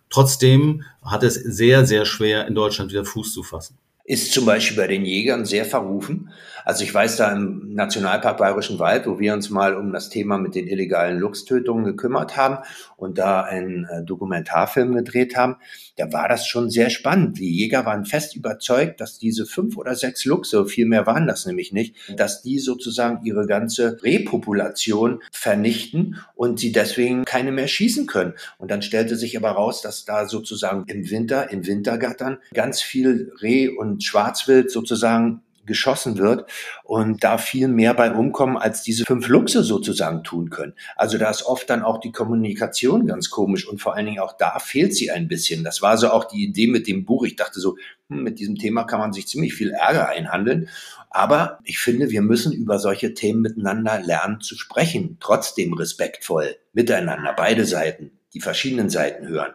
Trotzdem 0.09 0.83
hat 1.01 1.23
es 1.23 1.35
sehr, 1.35 1.85
sehr 1.85 2.05
schwer, 2.05 2.45
in 2.45 2.55
Deutschland 2.55 2.91
wieder 2.91 3.05
Fuß 3.05 3.31
zu 3.31 3.43
fassen 3.43 3.77
ist 4.09 4.33
zum 4.33 4.47
Beispiel 4.47 4.75
bei 4.75 4.87
den 4.87 5.05
Jägern 5.05 5.45
sehr 5.45 5.65
verrufen. 5.65 6.31
Also 6.65 6.83
ich 6.83 6.91
weiß 6.91 7.17
da 7.17 7.31
im 7.31 7.73
Nationalpark 7.75 8.37
Bayerischen 8.37 8.79
Wald, 8.79 9.05
wo 9.05 9.19
wir 9.19 9.35
uns 9.35 9.51
mal 9.51 9.75
um 9.75 9.93
das 9.93 10.09
Thema 10.09 10.39
mit 10.39 10.55
den 10.55 10.67
illegalen 10.67 11.19
Luchstötungen 11.19 11.85
gekümmert 11.85 12.35
haben 12.35 12.57
und 12.97 13.19
da 13.19 13.41
einen 13.41 13.85
äh, 13.85 14.03
Dokumentarfilm 14.03 14.95
gedreht 14.95 15.35
haben, 15.35 15.57
da 15.95 16.11
war 16.11 16.27
das 16.27 16.47
schon 16.47 16.71
sehr 16.71 16.89
spannend. 16.89 17.37
Die 17.37 17.55
Jäger 17.55 17.85
waren 17.85 18.05
fest 18.05 18.35
überzeugt, 18.35 18.99
dass 18.99 19.19
diese 19.19 19.45
fünf 19.45 19.77
oder 19.77 19.93
sechs 19.93 20.25
Luchse, 20.25 20.65
viel 20.65 20.87
mehr 20.87 21.05
waren 21.05 21.27
das 21.27 21.45
nämlich 21.45 21.71
nicht, 21.71 21.95
dass 22.15 22.41
die 22.41 22.57
sozusagen 22.57 23.23
ihre 23.25 23.45
ganze 23.45 24.01
Repopulation 24.01 25.21
vernichten 25.31 26.17
und 26.35 26.59
sie 26.59 26.71
deswegen 26.71 27.25
keine 27.25 27.51
mehr 27.51 27.67
schießen 27.67 28.07
können. 28.07 28.33
Und 28.57 28.71
dann 28.71 28.81
stellte 28.81 29.15
sich 29.15 29.37
aber 29.37 29.51
raus, 29.51 29.81
dass 29.83 30.05
da 30.05 30.27
sozusagen 30.27 30.85
im 30.87 31.09
Winter, 31.11 31.51
in 31.51 31.67
Wintergattern 31.67 32.39
ganz 32.53 32.81
viel 32.81 33.31
Reh 33.41 33.69
und 33.69 33.98
Schwarzwild 34.01 34.71
sozusagen 34.71 35.41
geschossen 35.69 36.17
wird 36.17 36.49
und 36.83 37.23
da 37.23 37.37
viel 37.37 37.69
mehr 37.69 37.93
bei 37.93 38.11
umkommen, 38.11 38.57
als 38.57 38.83
diese 38.83 39.05
fünf 39.05 39.29
Luchse 39.29 39.63
sozusagen 39.63 40.23
tun 40.23 40.49
können. 40.49 40.73
Also 40.97 41.17
da 41.17 41.29
ist 41.29 41.43
oft 41.43 41.69
dann 41.69 41.83
auch 41.83 41.99
die 41.99 42.11
Kommunikation 42.11 43.07
ganz 43.07 43.29
komisch 43.29 43.65
und 43.65 43.79
vor 43.79 43.95
allen 43.95 44.07
Dingen 44.07 44.19
auch 44.19 44.35
da 44.35 44.59
fehlt 44.59 44.93
sie 44.93 45.11
ein 45.11 45.29
bisschen. 45.29 45.63
Das 45.63 45.81
war 45.81 45.97
so 45.97 46.09
auch 46.09 46.25
die 46.25 46.43
Idee 46.43 46.67
mit 46.67 46.87
dem 46.87 47.05
Buch. 47.05 47.23
Ich 47.23 47.37
dachte 47.37 47.61
so, 47.61 47.77
hm, 48.09 48.23
mit 48.23 48.39
diesem 48.39 48.55
Thema 48.55 48.83
kann 48.83 48.99
man 48.99 49.13
sich 49.13 49.27
ziemlich 49.27 49.53
viel 49.53 49.69
Ärger 49.71 50.09
einhandeln. 50.09 50.67
Aber 51.11 51.59
ich 51.63 51.79
finde, 51.79 52.09
wir 52.09 52.21
müssen 52.21 52.51
über 52.51 52.79
solche 52.79 53.13
Themen 53.13 53.41
miteinander 53.41 53.99
lernen 53.99 54.41
zu 54.41 54.55
sprechen, 54.55 55.17
trotzdem 55.19 55.73
respektvoll 55.73 56.57
miteinander, 56.73 57.33
beide 57.35 57.65
Seiten, 57.65 58.11
die 58.33 58.41
verschiedenen 58.41 58.89
Seiten 58.89 59.27
hören. 59.27 59.53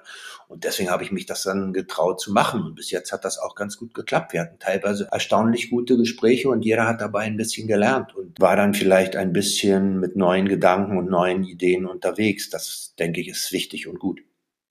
Und 0.48 0.64
deswegen 0.64 0.90
habe 0.90 1.02
ich 1.02 1.12
mich 1.12 1.26
das 1.26 1.42
dann 1.42 1.72
getraut 1.72 2.20
zu 2.20 2.32
machen. 2.32 2.62
Und 2.62 2.74
bis 2.74 2.90
jetzt 2.90 3.12
hat 3.12 3.24
das 3.24 3.38
auch 3.38 3.54
ganz 3.54 3.76
gut 3.76 3.94
geklappt. 3.94 4.32
Wir 4.32 4.42
hatten 4.42 4.58
teilweise 4.58 5.08
erstaunlich 5.10 5.70
gute 5.70 5.96
Gespräche 5.96 6.48
und 6.48 6.64
jeder 6.64 6.86
hat 6.86 7.00
dabei 7.00 7.22
ein 7.22 7.36
bisschen 7.36 7.66
gelernt 7.66 8.14
und 8.14 8.40
war 8.40 8.56
dann 8.56 8.74
vielleicht 8.74 9.16
ein 9.16 9.32
bisschen 9.32 10.00
mit 10.00 10.16
neuen 10.16 10.48
Gedanken 10.48 10.98
und 10.98 11.10
neuen 11.10 11.44
Ideen 11.44 11.86
unterwegs. 11.86 12.50
Das 12.50 12.94
denke 12.98 13.20
ich 13.20 13.28
ist 13.28 13.52
wichtig 13.52 13.86
und 13.86 13.98
gut. 13.98 14.20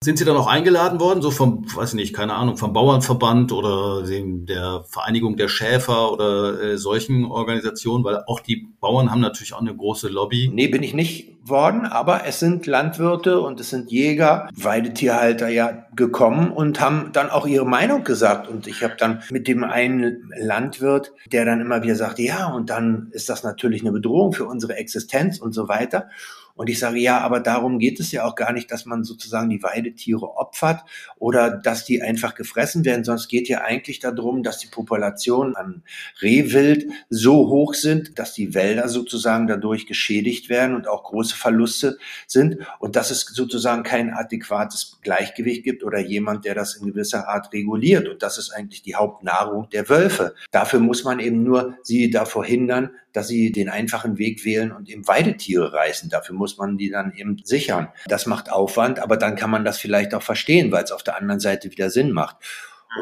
Sind 0.03 0.17
Sie 0.17 0.25
dann 0.25 0.35
auch 0.35 0.47
eingeladen 0.47 0.99
worden, 0.99 1.21
so 1.21 1.31
vom, 1.31 1.65
weiß 1.73 1.89
ich 1.89 1.95
nicht, 1.95 2.13
keine 2.13 2.33
Ahnung, 2.33 2.57
vom 2.57 2.73
Bauernverband 2.73 3.53
oder 3.53 4.03
dem, 4.03 4.45
der 4.45 4.83
Vereinigung 4.89 5.37
der 5.37 5.47
Schäfer 5.47 6.11
oder 6.11 6.61
äh, 6.61 6.77
solchen 6.77 7.25
Organisationen? 7.25 8.03
Weil 8.03 8.23
auch 8.27 8.41
die 8.41 8.67
Bauern 8.81 9.09
haben 9.09 9.21
natürlich 9.21 9.53
auch 9.53 9.61
eine 9.61 9.75
große 9.75 10.09
Lobby. 10.09 10.51
Nee, 10.53 10.67
bin 10.67 10.83
ich 10.83 10.93
nicht 10.93 11.33
worden, 11.45 11.85
aber 11.85 12.25
es 12.25 12.39
sind 12.39 12.67
Landwirte 12.67 13.39
und 13.39 13.59
es 13.59 13.69
sind 13.69 13.91
Jäger, 13.91 14.49
Weidetierhalter 14.55 15.49
ja 15.49 15.85
gekommen 15.95 16.51
und 16.51 16.79
haben 16.79 17.11
dann 17.13 17.29
auch 17.29 17.45
ihre 17.45 17.65
Meinung 17.65 18.03
gesagt. 18.03 18.47
Und 18.47 18.67
ich 18.67 18.83
habe 18.83 18.95
dann 18.97 19.23
mit 19.29 19.47
dem 19.47 19.63
einen 19.63 20.31
Landwirt, 20.37 21.13
der 21.31 21.45
dann 21.45 21.61
immer 21.61 21.81
wieder 21.81 21.95
sagt, 21.95 22.19
ja, 22.19 22.47
und 22.47 22.69
dann 22.69 23.09
ist 23.11 23.29
das 23.29 23.43
natürlich 23.43 23.81
eine 23.81 23.91
Bedrohung 23.91 24.33
für 24.33 24.45
unsere 24.45 24.75
Existenz 24.75 25.39
und 25.39 25.53
so 25.53 25.67
weiter. 25.67 26.09
Und 26.55 26.69
ich 26.69 26.77
sage, 26.77 26.99
ja, 26.99 27.19
aber 27.19 27.39
darum 27.39 27.79
geht 27.79 27.99
es 27.99 28.11
ja 28.11 28.25
auch 28.25 28.35
gar 28.35 28.53
nicht, 28.53 28.71
dass 28.71 28.85
man 28.85 29.03
sozusagen 29.03 29.49
die 29.49 29.63
Weidetiere 29.63 30.37
opfert 30.37 30.81
oder 31.17 31.49
dass 31.49 31.83
die 31.83 32.01
einfach 32.03 32.35
gefressen 32.35 32.85
werden, 32.85 33.03
es 33.13 33.27
geht 33.27 33.47
ja 33.47 33.61
eigentlich 33.61 33.99
darum, 33.99 34.43
dass 34.43 34.59
die 34.59 34.67
Populationen 34.67 35.55
an 35.55 35.83
Rehwild 36.21 36.87
so 37.09 37.49
hoch 37.49 37.73
sind, 37.73 38.19
dass 38.19 38.33
die 38.33 38.53
Wälder 38.53 38.87
sozusagen 38.87 39.47
dadurch 39.47 39.87
geschädigt 39.87 40.49
werden 40.49 40.75
und 40.75 40.87
auch 40.87 41.03
große 41.03 41.35
Verluste 41.35 41.97
sind 42.27 42.57
und 42.79 42.95
dass 42.95 43.11
es 43.11 43.21
sozusagen 43.21 43.83
kein 43.83 44.11
adäquates 44.13 44.99
Gleichgewicht 45.01 45.63
gibt 45.63 45.83
oder 45.83 45.99
jemand, 45.99 46.45
der 46.45 46.55
das 46.55 46.75
in 46.75 46.87
gewisser 46.87 47.27
Art 47.27 47.51
reguliert. 47.53 48.07
Und 48.07 48.21
das 48.21 48.37
ist 48.37 48.51
eigentlich 48.51 48.83
die 48.83 48.95
Hauptnahrung 48.95 49.69
der 49.71 49.89
Wölfe. 49.89 50.35
Dafür 50.51 50.79
muss 50.79 51.03
man 51.03 51.19
eben 51.19 51.43
nur 51.43 51.77
sie 51.83 52.09
davor 52.09 52.45
hindern, 52.45 52.91
dass 53.13 53.27
sie 53.27 53.51
den 53.51 53.69
einfachen 53.69 54.17
Weg 54.17 54.43
wählen 54.43 54.71
und 54.71 54.89
eben 54.89 55.07
Weidetiere 55.07 55.71
reißen. 55.71 56.09
Dafür 56.09 56.35
muss 56.35 56.57
man 56.57 56.77
die 56.77 56.89
dann 56.89 57.13
eben 57.13 57.37
sichern. 57.43 57.87
Das 58.07 58.25
macht 58.25 58.51
Aufwand, 58.51 58.99
aber 58.99 59.17
dann 59.17 59.35
kann 59.35 59.49
man 59.49 59.63
das 59.63 59.77
vielleicht 59.77 60.13
auch 60.13 60.23
verstehen, 60.23 60.71
weil 60.71 60.83
es 60.83 60.91
auf 60.91 61.03
der 61.03 61.17
anderen 61.17 61.39
Seite 61.39 61.71
wieder 61.71 61.89
Sinn 61.89 62.11
macht. 62.11 62.37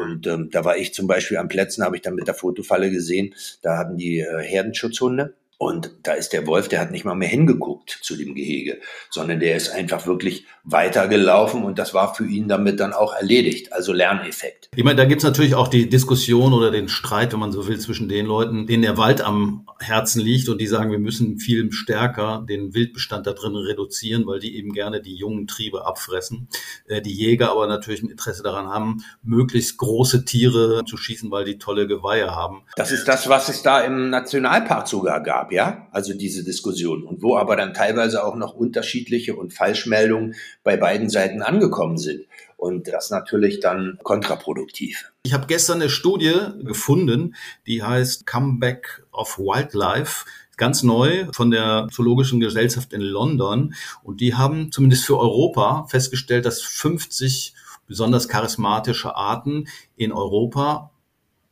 Und 0.02 0.26
ähm, 0.26 0.48
da 0.50 0.64
war 0.64 0.76
ich 0.76 0.94
zum 0.94 1.06
Beispiel 1.06 1.36
am 1.36 1.48
Plätzen, 1.48 1.84
habe 1.84 1.96
ich 1.96 2.02
dann 2.02 2.14
mit 2.14 2.26
der 2.26 2.34
Fotofalle 2.34 2.90
gesehen, 2.90 3.34
da 3.60 3.76
hatten 3.76 3.96
die 3.96 4.20
äh, 4.20 4.42
Herdenschutzhunde 4.42 5.34
und 5.62 5.92
da 6.02 6.14
ist 6.14 6.32
der 6.32 6.48
Wolf, 6.48 6.66
der 6.66 6.80
hat 6.80 6.90
nicht 6.90 7.04
mal 7.04 7.14
mehr 7.14 7.28
hingeguckt 7.28 8.00
zu 8.02 8.16
dem 8.16 8.34
Gehege, 8.34 8.80
sondern 9.10 9.38
der 9.38 9.56
ist 9.56 9.68
einfach 9.68 10.08
wirklich 10.08 10.44
weitergelaufen 10.64 11.62
und 11.62 11.78
das 11.78 11.94
war 11.94 12.16
für 12.16 12.26
ihn 12.26 12.48
damit 12.48 12.80
dann 12.80 12.92
auch 12.92 13.14
erledigt. 13.14 13.72
Also 13.72 13.92
Lerneffekt. 13.92 14.68
Ich 14.74 14.82
meine, 14.82 14.96
da 14.96 15.04
gibt's 15.04 15.22
natürlich 15.22 15.54
auch 15.54 15.68
die 15.68 15.88
Diskussion 15.88 16.52
oder 16.52 16.72
den 16.72 16.88
Streit, 16.88 17.32
wenn 17.32 17.38
man 17.38 17.52
so 17.52 17.68
will, 17.68 17.78
zwischen 17.78 18.08
den 18.08 18.26
Leuten, 18.26 18.66
denen 18.66 18.82
der 18.82 18.96
Wald 18.96 19.20
am 19.20 19.68
Herzen 19.78 20.20
liegt 20.20 20.48
und 20.48 20.60
die 20.60 20.66
sagen, 20.66 20.90
wir 20.90 20.98
müssen 20.98 21.38
viel 21.38 21.70
stärker 21.70 22.44
den 22.48 22.74
Wildbestand 22.74 23.28
da 23.28 23.32
drin 23.32 23.54
reduzieren, 23.54 24.26
weil 24.26 24.40
die 24.40 24.56
eben 24.56 24.72
gerne 24.72 25.00
die 25.00 25.14
jungen 25.14 25.46
Triebe 25.46 25.86
abfressen. 25.86 26.48
Äh, 26.88 27.02
die 27.02 27.14
Jäger 27.14 27.52
aber 27.52 27.68
natürlich 27.68 28.02
ein 28.02 28.10
Interesse 28.10 28.42
daran 28.42 28.66
haben, 28.66 29.04
möglichst 29.22 29.78
große 29.78 30.24
Tiere 30.24 30.82
zu 30.86 30.96
schießen, 30.96 31.30
weil 31.30 31.44
die 31.44 31.58
tolle 31.58 31.86
Geweihe 31.86 32.34
haben. 32.34 32.62
Das 32.74 32.90
ist 32.90 33.06
das, 33.06 33.28
was 33.28 33.48
es 33.48 33.62
da 33.62 33.80
im 33.80 34.10
Nationalpark 34.10 34.88
sogar 34.88 35.22
gab 35.22 35.51
ja, 35.52 35.88
also 35.92 36.14
diese 36.14 36.44
Diskussion 36.44 37.04
und 37.04 37.22
wo 37.22 37.36
aber 37.36 37.56
dann 37.56 37.74
teilweise 37.74 38.24
auch 38.24 38.36
noch 38.36 38.54
unterschiedliche 38.54 39.36
und 39.36 39.52
Falschmeldungen 39.52 40.34
bei 40.64 40.76
beiden 40.76 41.10
Seiten 41.10 41.42
angekommen 41.42 41.98
sind. 41.98 42.26
Und 42.56 42.88
das 42.88 43.10
natürlich 43.10 43.60
dann 43.60 43.98
kontraproduktiv. 44.02 45.12
Ich 45.24 45.34
habe 45.34 45.46
gestern 45.46 45.80
eine 45.80 45.90
Studie 45.90 46.34
gefunden, 46.62 47.34
die 47.66 47.82
heißt 47.82 48.26
Comeback 48.26 49.04
of 49.12 49.38
Wildlife 49.38 50.24
ganz 50.56 50.82
neu 50.82 51.26
von 51.32 51.50
der 51.50 51.88
Zoologischen 51.90 52.38
Gesellschaft 52.38 52.92
in 52.92 53.00
London. 53.00 53.74
Und 54.02 54.20
die 54.20 54.34
haben 54.34 54.70
zumindest 54.70 55.04
für 55.04 55.18
Europa 55.18 55.86
festgestellt, 55.88 56.46
dass 56.46 56.62
50 56.62 57.54
besonders 57.86 58.28
charismatische 58.28 59.16
Arten 59.16 59.66
in 59.96 60.12
Europa 60.12 60.92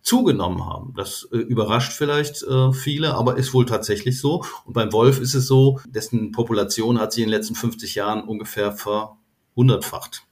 zugenommen 0.03 0.67
haben. 0.67 0.95
Das 0.97 1.29
äh, 1.33 1.37
überrascht 1.37 1.93
vielleicht 1.93 2.43
äh, 2.43 2.73
viele, 2.73 3.15
aber 3.15 3.37
ist 3.37 3.53
wohl 3.55 3.67
tatsächlich 3.67 4.19
so. 4.19 4.45
Und 4.65 4.73
beim 4.73 4.93
Wolf 4.93 5.21
ist 5.21 5.35
es 5.35 5.47
so, 5.47 5.81
dessen 5.87 6.33
Population 6.33 7.01
hat 7.01 7.13
sich 7.13 7.23
in 7.23 7.31
den 7.31 7.37
letzten 7.37 7.55
50 7.55 7.95
Jahren 7.95 8.23
ungefähr 8.23 8.73
verhundertfacht. 8.73 10.25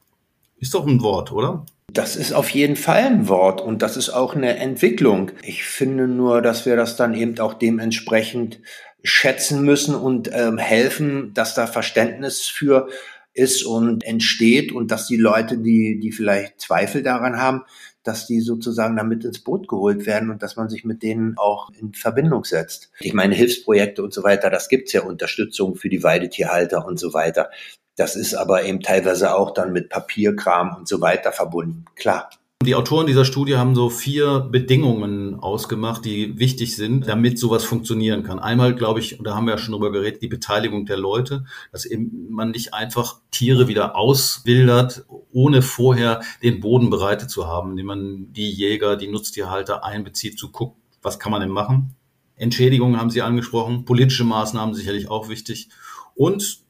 Ist 0.59 0.75
doch 0.75 0.87
ein 0.87 1.03
Wort, 1.03 1.33
oder? 1.33 1.67
Das 1.93 2.17
ist 2.17 2.33
auf 2.33 2.51
jeden 2.51 2.77
Fall 2.77 3.05
ein 3.05 3.29
Wort 3.29 3.61
und 3.61 3.81
das 3.81 3.97
ist 3.97 4.11
auch 4.11 4.35
eine 4.35 4.57
Entwicklung. 4.57 5.31
Ich 5.43 5.65
finde 5.65 6.07
nur, 6.07 6.43
dass 6.43 6.67
wir 6.67 6.77
das 6.77 6.97
dann 6.97 7.15
eben 7.15 7.39
auch 7.39 7.55
dementsprechend 7.55 8.61
schätzen 9.03 9.63
müssen 9.63 9.95
und 9.95 10.29
ähm, 10.33 10.59
helfen, 10.59 11.33
dass 11.35 11.55
da 11.55 11.67
Verständnis 11.67 12.43
für 12.43 12.89
ist 13.33 13.65
und 13.65 14.05
entsteht 14.05 14.73
und 14.73 14.91
dass 14.91 15.07
die 15.07 15.17
Leute, 15.17 15.59
die, 15.59 16.01
die 16.01 16.13
vielleicht 16.13 16.61
Zweifel 16.61 17.03
daran 17.03 17.39
haben, 17.39 17.63
dass 18.03 18.27
die 18.27 18.41
sozusagen 18.41 18.97
damit 18.97 19.25
ins 19.25 19.41
Boot 19.41 19.69
geholt 19.69 20.07
werden 20.07 20.31
und 20.31 20.43
dass 20.43 20.57
man 20.57 20.69
sich 20.69 20.85
mit 20.85 21.03
denen 21.03 21.37
auch 21.37 21.71
in 21.79 21.93
Verbindung 21.95 22.45
setzt. 22.45 22.91
Ich 23.01 23.13
meine, 23.13 23.35
Hilfsprojekte 23.35 24.03
und 24.03 24.13
so 24.13 24.23
weiter, 24.23 24.51
das 24.51 24.69
gibt's 24.69 24.93
ja 24.93 25.03
Unterstützung 25.03 25.77
für 25.77 25.89
die 25.89 26.03
Weidetierhalter 26.03 26.87
und 26.87 26.99
so 26.99 27.13
weiter. 27.13 27.51
Das 27.97 28.15
ist 28.15 28.35
aber 28.35 28.63
eben 28.65 28.81
teilweise 28.81 29.35
auch 29.35 29.53
dann 29.53 29.73
mit 29.73 29.89
Papierkram 29.89 30.77
und 30.77 30.89
so 30.89 31.01
weiter 31.01 31.33
verbunden. 31.33 31.85
Klar. 31.97 32.31
Die 32.65 32.75
Autoren 32.75 33.07
dieser 33.07 33.25
Studie 33.25 33.57
haben 33.57 33.77
so 33.77 33.89
vier 33.89 34.41
Bedingungen 34.41 35.39
ausgemacht, 35.39 36.05
die 36.05 36.41
wichtig 36.41 36.75
sind, 36.75 37.07
damit 37.07 37.39
sowas 37.39 37.65
funktionieren 37.65 38.25
kann. 38.25 38.41
Einmal, 38.41 38.75
glaube 38.75 38.99
ich, 38.99 39.21
da 39.23 39.37
haben 39.37 39.47
wir 39.47 39.53
ja 39.53 39.59
schon 39.59 39.73
drüber 39.73 39.93
geredet, 39.93 40.23
die 40.23 40.29
Beteiligung 40.29 40.85
der 40.85 40.97
Leute, 40.97 41.45
dass 41.71 41.87
eben 41.87 42.27
man 42.31 42.51
nicht 42.51 42.75
einfach 42.75 43.21
Tiere 43.31 43.69
wieder 43.69 43.95
auswildert, 43.95 45.07
ohne 45.31 45.63
vorher 45.63 46.21
den 46.43 46.59
Boden 46.59 46.91
bereitet 46.91 47.31
zu 47.31 47.47
haben, 47.47 47.71
indem 47.71 47.87
man 47.87 48.33
die 48.33 48.51
Jäger, 48.51 48.97
die 48.97 49.09
Nutztierhalter 49.09 49.85
einbezieht, 49.85 50.37
zu 50.37 50.51
gucken, 50.51 50.83
was 51.01 51.21
kann 51.21 51.31
man 51.31 51.41
denn 51.41 51.51
machen. 51.51 51.95
Entschädigungen 52.35 52.99
haben 52.99 53.11
Sie 53.11 53.23
angesprochen, 53.23 53.85
politische 53.85 54.25
Maßnahmen 54.25 54.75
sicherlich 54.75 55.09
auch 55.09 55.29
wichtig. 55.29 55.69
Und 56.17 56.65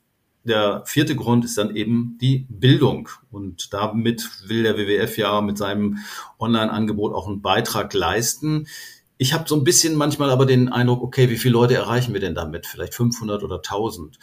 der 0.49 0.83
vierte 0.87 1.15
Grund 1.15 1.45
ist 1.45 1.59
dann 1.59 1.77
eben 1.77 2.19
die 2.21 2.47
Bildung. 2.49 3.09
Und 3.31 3.73
damit 3.73 4.29
will 4.47 4.65
der 4.65 4.77
WWF 4.77 5.17
ja 5.19 5.41
mit 5.41 5.57
seinem 5.59 5.99
Online-Angebot 6.39 7.15
auch 7.15 7.29
einen 7.29 7.43
Beitrag 7.43 7.95
leisten. 7.95 8.67
Ich 9.17 9.33
habe 9.33 9.49
so 9.49 9.55
ein 9.57 9.63
bisschen 9.65 9.97
manchmal 9.97 10.31
aber 10.31 10.47
den 10.47 10.69
Eindruck, 10.69 11.03
okay, 11.03 11.29
wie 11.31 11.37
viele 11.37 11.55
Leute 11.55 11.75
erreichen 11.75 12.13
wir 12.13 12.21
denn 12.21 12.35
damit? 12.35 12.67
Vielleicht 12.67 12.95
500 12.95 13.43
oder 13.43 13.57
1000. 13.57 14.19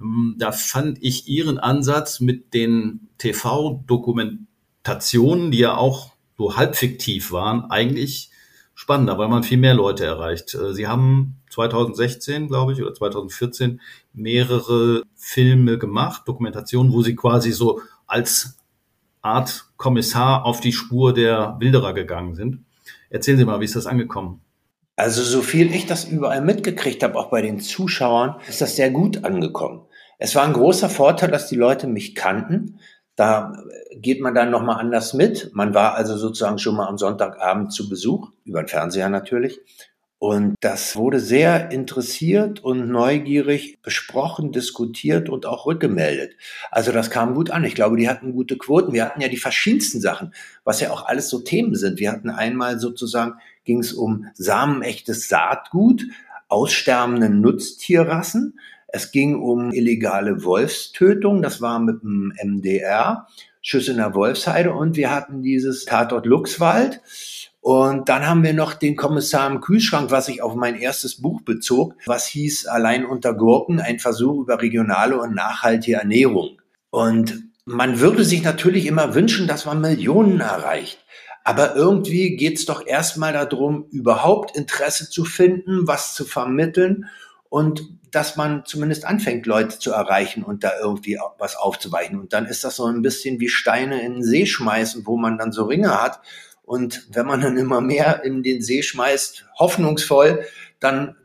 Ähm, 0.00 0.36
da 0.38 0.52
fand 0.52 0.98
ich 1.02 1.26
Ihren 1.28 1.58
Ansatz 1.58 2.20
mit 2.20 2.54
den 2.54 3.08
TV-Dokumentationen, 3.18 5.50
die 5.50 5.58
ja 5.58 5.76
auch 5.76 6.12
so 6.38 6.56
halb 6.56 6.76
fiktiv 6.76 7.32
waren, 7.32 7.70
eigentlich 7.70 8.30
spannender, 8.74 9.18
weil 9.18 9.28
man 9.28 9.42
viel 9.42 9.58
mehr 9.58 9.74
Leute 9.74 10.04
erreicht. 10.04 10.54
Äh, 10.54 10.74
Sie 10.74 10.86
haben 10.86 11.40
2016, 11.56 12.48
glaube 12.48 12.72
ich, 12.72 12.82
oder 12.82 12.92
2014 12.92 13.80
mehrere 14.12 15.02
Filme 15.14 15.78
gemacht, 15.78 16.22
Dokumentationen, 16.26 16.92
wo 16.92 17.02
Sie 17.02 17.16
quasi 17.16 17.52
so 17.52 17.80
als 18.06 18.58
Art 19.22 19.64
Kommissar 19.76 20.44
auf 20.44 20.60
die 20.60 20.72
Spur 20.72 21.14
der 21.14 21.56
Wilderer 21.58 21.94
gegangen 21.94 22.34
sind. 22.34 22.58
Erzählen 23.08 23.38
Sie 23.38 23.44
mal, 23.44 23.60
wie 23.60 23.64
ist 23.64 23.76
das 23.76 23.86
angekommen? 23.86 24.40
Also 24.96 25.22
so 25.22 25.42
viel 25.42 25.74
ich 25.74 25.86
das 25.86 26.04
überall 26.04 26.42
mitgekriegt 26.42 27.02
habe, 27.02 27.16
auch 27.16 27.30
bei 27.30 27.42
den 27.42 27.60
Zuschauern, 27.60 28.36
ist 28.48 28.60
das 28.60 28.76
sehr 28.76 28.90
gut 28.90 29.24
angekommen. 29.24 29.82
Es 30.18 30.34
war 30.34 30.44
ein 30.44 30.52
großer 30.52 30.88
Vorteil, 30.88 31.30
dass 31.30 31.48
die 31.48 31.56
Leute 31.56 31.86
mich 31.86 32.14
kannten, 32.14 32.78
da 33.16 33.54
geht 33.94 34.20
man 34.20 34.34
dann 34.34 34.50
nochmal 34.50 34.78
anders 34.78 35.14
mit. 35.14 35.50
Man 35.54 35.72
war 35.72 35.94
also 35.94 36.18
sozusagen 36.18 36.58
schon 36.58 36.76
mal 36.76 36.86
am 36.86 36.98
Sonntagabend 36.98 37.72
zu 37.72 37.88
Besuch, 37.88 38.30
über 38.44 38.62
den 38.62 38.68
Fernseher 38.68 39.08
natürlich. 39.08 39.58
Und 40.18 40.54
das 40.60 40.96
wurde 40.96 41.20
sehr 41.20 41.70
interessiert 41.70 42.64
und 42.64 42.88
neugierig 42.88 43.78
besprochen, 43.82 44.50
diskutiert 44.50 45.28
und 45.28 45.44
auch 45.44 45.66
rückgemeldet. 45.66 46.36
Also 46.70 46.90
das 46.90 47.10
kam 47.10 47.34
gut 47.34 47.50
an. 47.50 47.64
Ich 47.64 47.74
glaube, 47.74 47.98
die 47.98 48.08
hatten 48.08 48.32
gute 48.32 48.56
Quoten. 48.56 48.94
Wir 48.94 49.04
hatten 49.04 49.20
ja 49.20 49.28
die 49.28 49.36
verschiedensten 49.36 50.00
Sachen, 50.00 50.32
was 50.64 50.80
ja 50.80 50.90
auch 50.90 51.04
alles 51.06 51.28
so 51.28 51.40
Themen 51.40 51.74
sind. 51.74 51.98
Wir 51.98 52.12
hatten 52.12 52.30
einmal 52.30 52.80
sozusagen, 52.80 53.34
ging 53.64 53.80
es 53.80 53.92
um 53.92 54.26
samenechtes 54.32 55.28
Saatgut, 55.28 56.04
aussterbende 56.48 57.28
Nutztierrassen. 57.28 58.58
Es 58.88 59.12
ging 59.12 59.34
um 59.34 59.72
illegale 59.72 60.44
Wolfstötung, 60.44 61.42
das 61.42 61.60
war 61.60 61.78
mit 61.78 62.02
dem 62.02 62.32
MDR, 62.42 63.26
Schüsse 63.60 63.90
in 63.90 63.96
der 63.98 64.14
Wolfsheide 64.14 64.72
und 64.72 64.96
wir 64.96 65.10
hatten 65.10 65.42
dieses 65.42 65.84
Tatort 65.84 66.24
Luchswald. 66.24 67.02
Und 67.66 68.08
dann 68.08 68.28
haben 68.28 68.44
wir 68.44 68.52
noch 68.52 68.74
den 68.74 68.94
Kommissar 68.94 69.50
im 69.50 69.60
Kühlschrank, 69.60 70.12
was 70.12 70.26
sich 70.26 70.40
auf 70.40 70.54
mein 70.54 70.76
erstes 70.76 71.20
Buch 71.20 71.40
bezog, 71.40 71.96
was 72.06 72.24
hieß 72.28 72.66
Allein 72.66 73.04
unter 73.04 73.34
Gurken, 73.34 73.80
ein 73.80 73.98
Versuch 73.98 74.42
über 74.42 74.62
regionale 74.62 75.20
und 75.20 75.34
nachhaltige 75.34 75.96
Ernährung. 75.96 76.60
Und 76.90 77.42
man 77.64 77.98
würde 77.98 78.24
sich 78.24 78.44
natürlich 78.44 78.86
immer 78.86 79.16
wünschen, 79.16 79.48
dass 79.48 79.64
man 79.64 79.80
Millionen 79.80 80.38
erreicht. 80.38 81.04
Aber 81.42 81.74
irgendwie 81.74 82.36
geht 82.36 82.56
es 82.56 82.66
doch 82.66 82.86
erstmal 82.86 83.32
darum, 83.32 83.86
überhaupt 83.90 84.56
Interesse 84.56 85.10
zu 85.10 85.24
finden, 85.24 85.88
was 85.88 86.14
zu 86.14 86.24
vermitteln 86.24 87.06
und 87.48 87.82
dass 88.12 88.36
man 88.36 88.64
zumindest 88.64 89.04
anfängt, 89.04 89.44
Leute 89.44 89.80
zu 89.80 89.90
erreichen 89.90 90.44
und 90.44 90.62
da 90.62 90.70
irgendwie 90.80 91.18
was 91.40 91.56
aufzuweichen. 91.56 92.20
Und 92.20 92.32
dann 92.32 92.46
ist 92.46 92.62
das 92.62 92.76
so 92.76 92.86
ein 92.86 93.02
bisschen 93.02 93.40
wie 93.40 93.48
Steine 93.48 94.02
in 94.02 94.12
den 94.12 94.22
See 94.22 94.46
schmeißen, 94.46 95.04
wo 95.04 95.16
man 95.16 95.36
dann 95.36 95.50
so 95.50 95.64
Ringe 95.64 96.00
hat. 96.00 96.20
Und 96.66 97.06
wenn 97.12 97.26
man 97.26 97.40
dann 97.40 97.56
immer 97.56 97.80
mehr 97.80 98.24
in 98.24 98.42
den 98.42 98.60
See 98.60 98.82
schmeißt, 98.82 99.46
hoffnungsvoll, 99.58 100.44
dann 100.80 101.16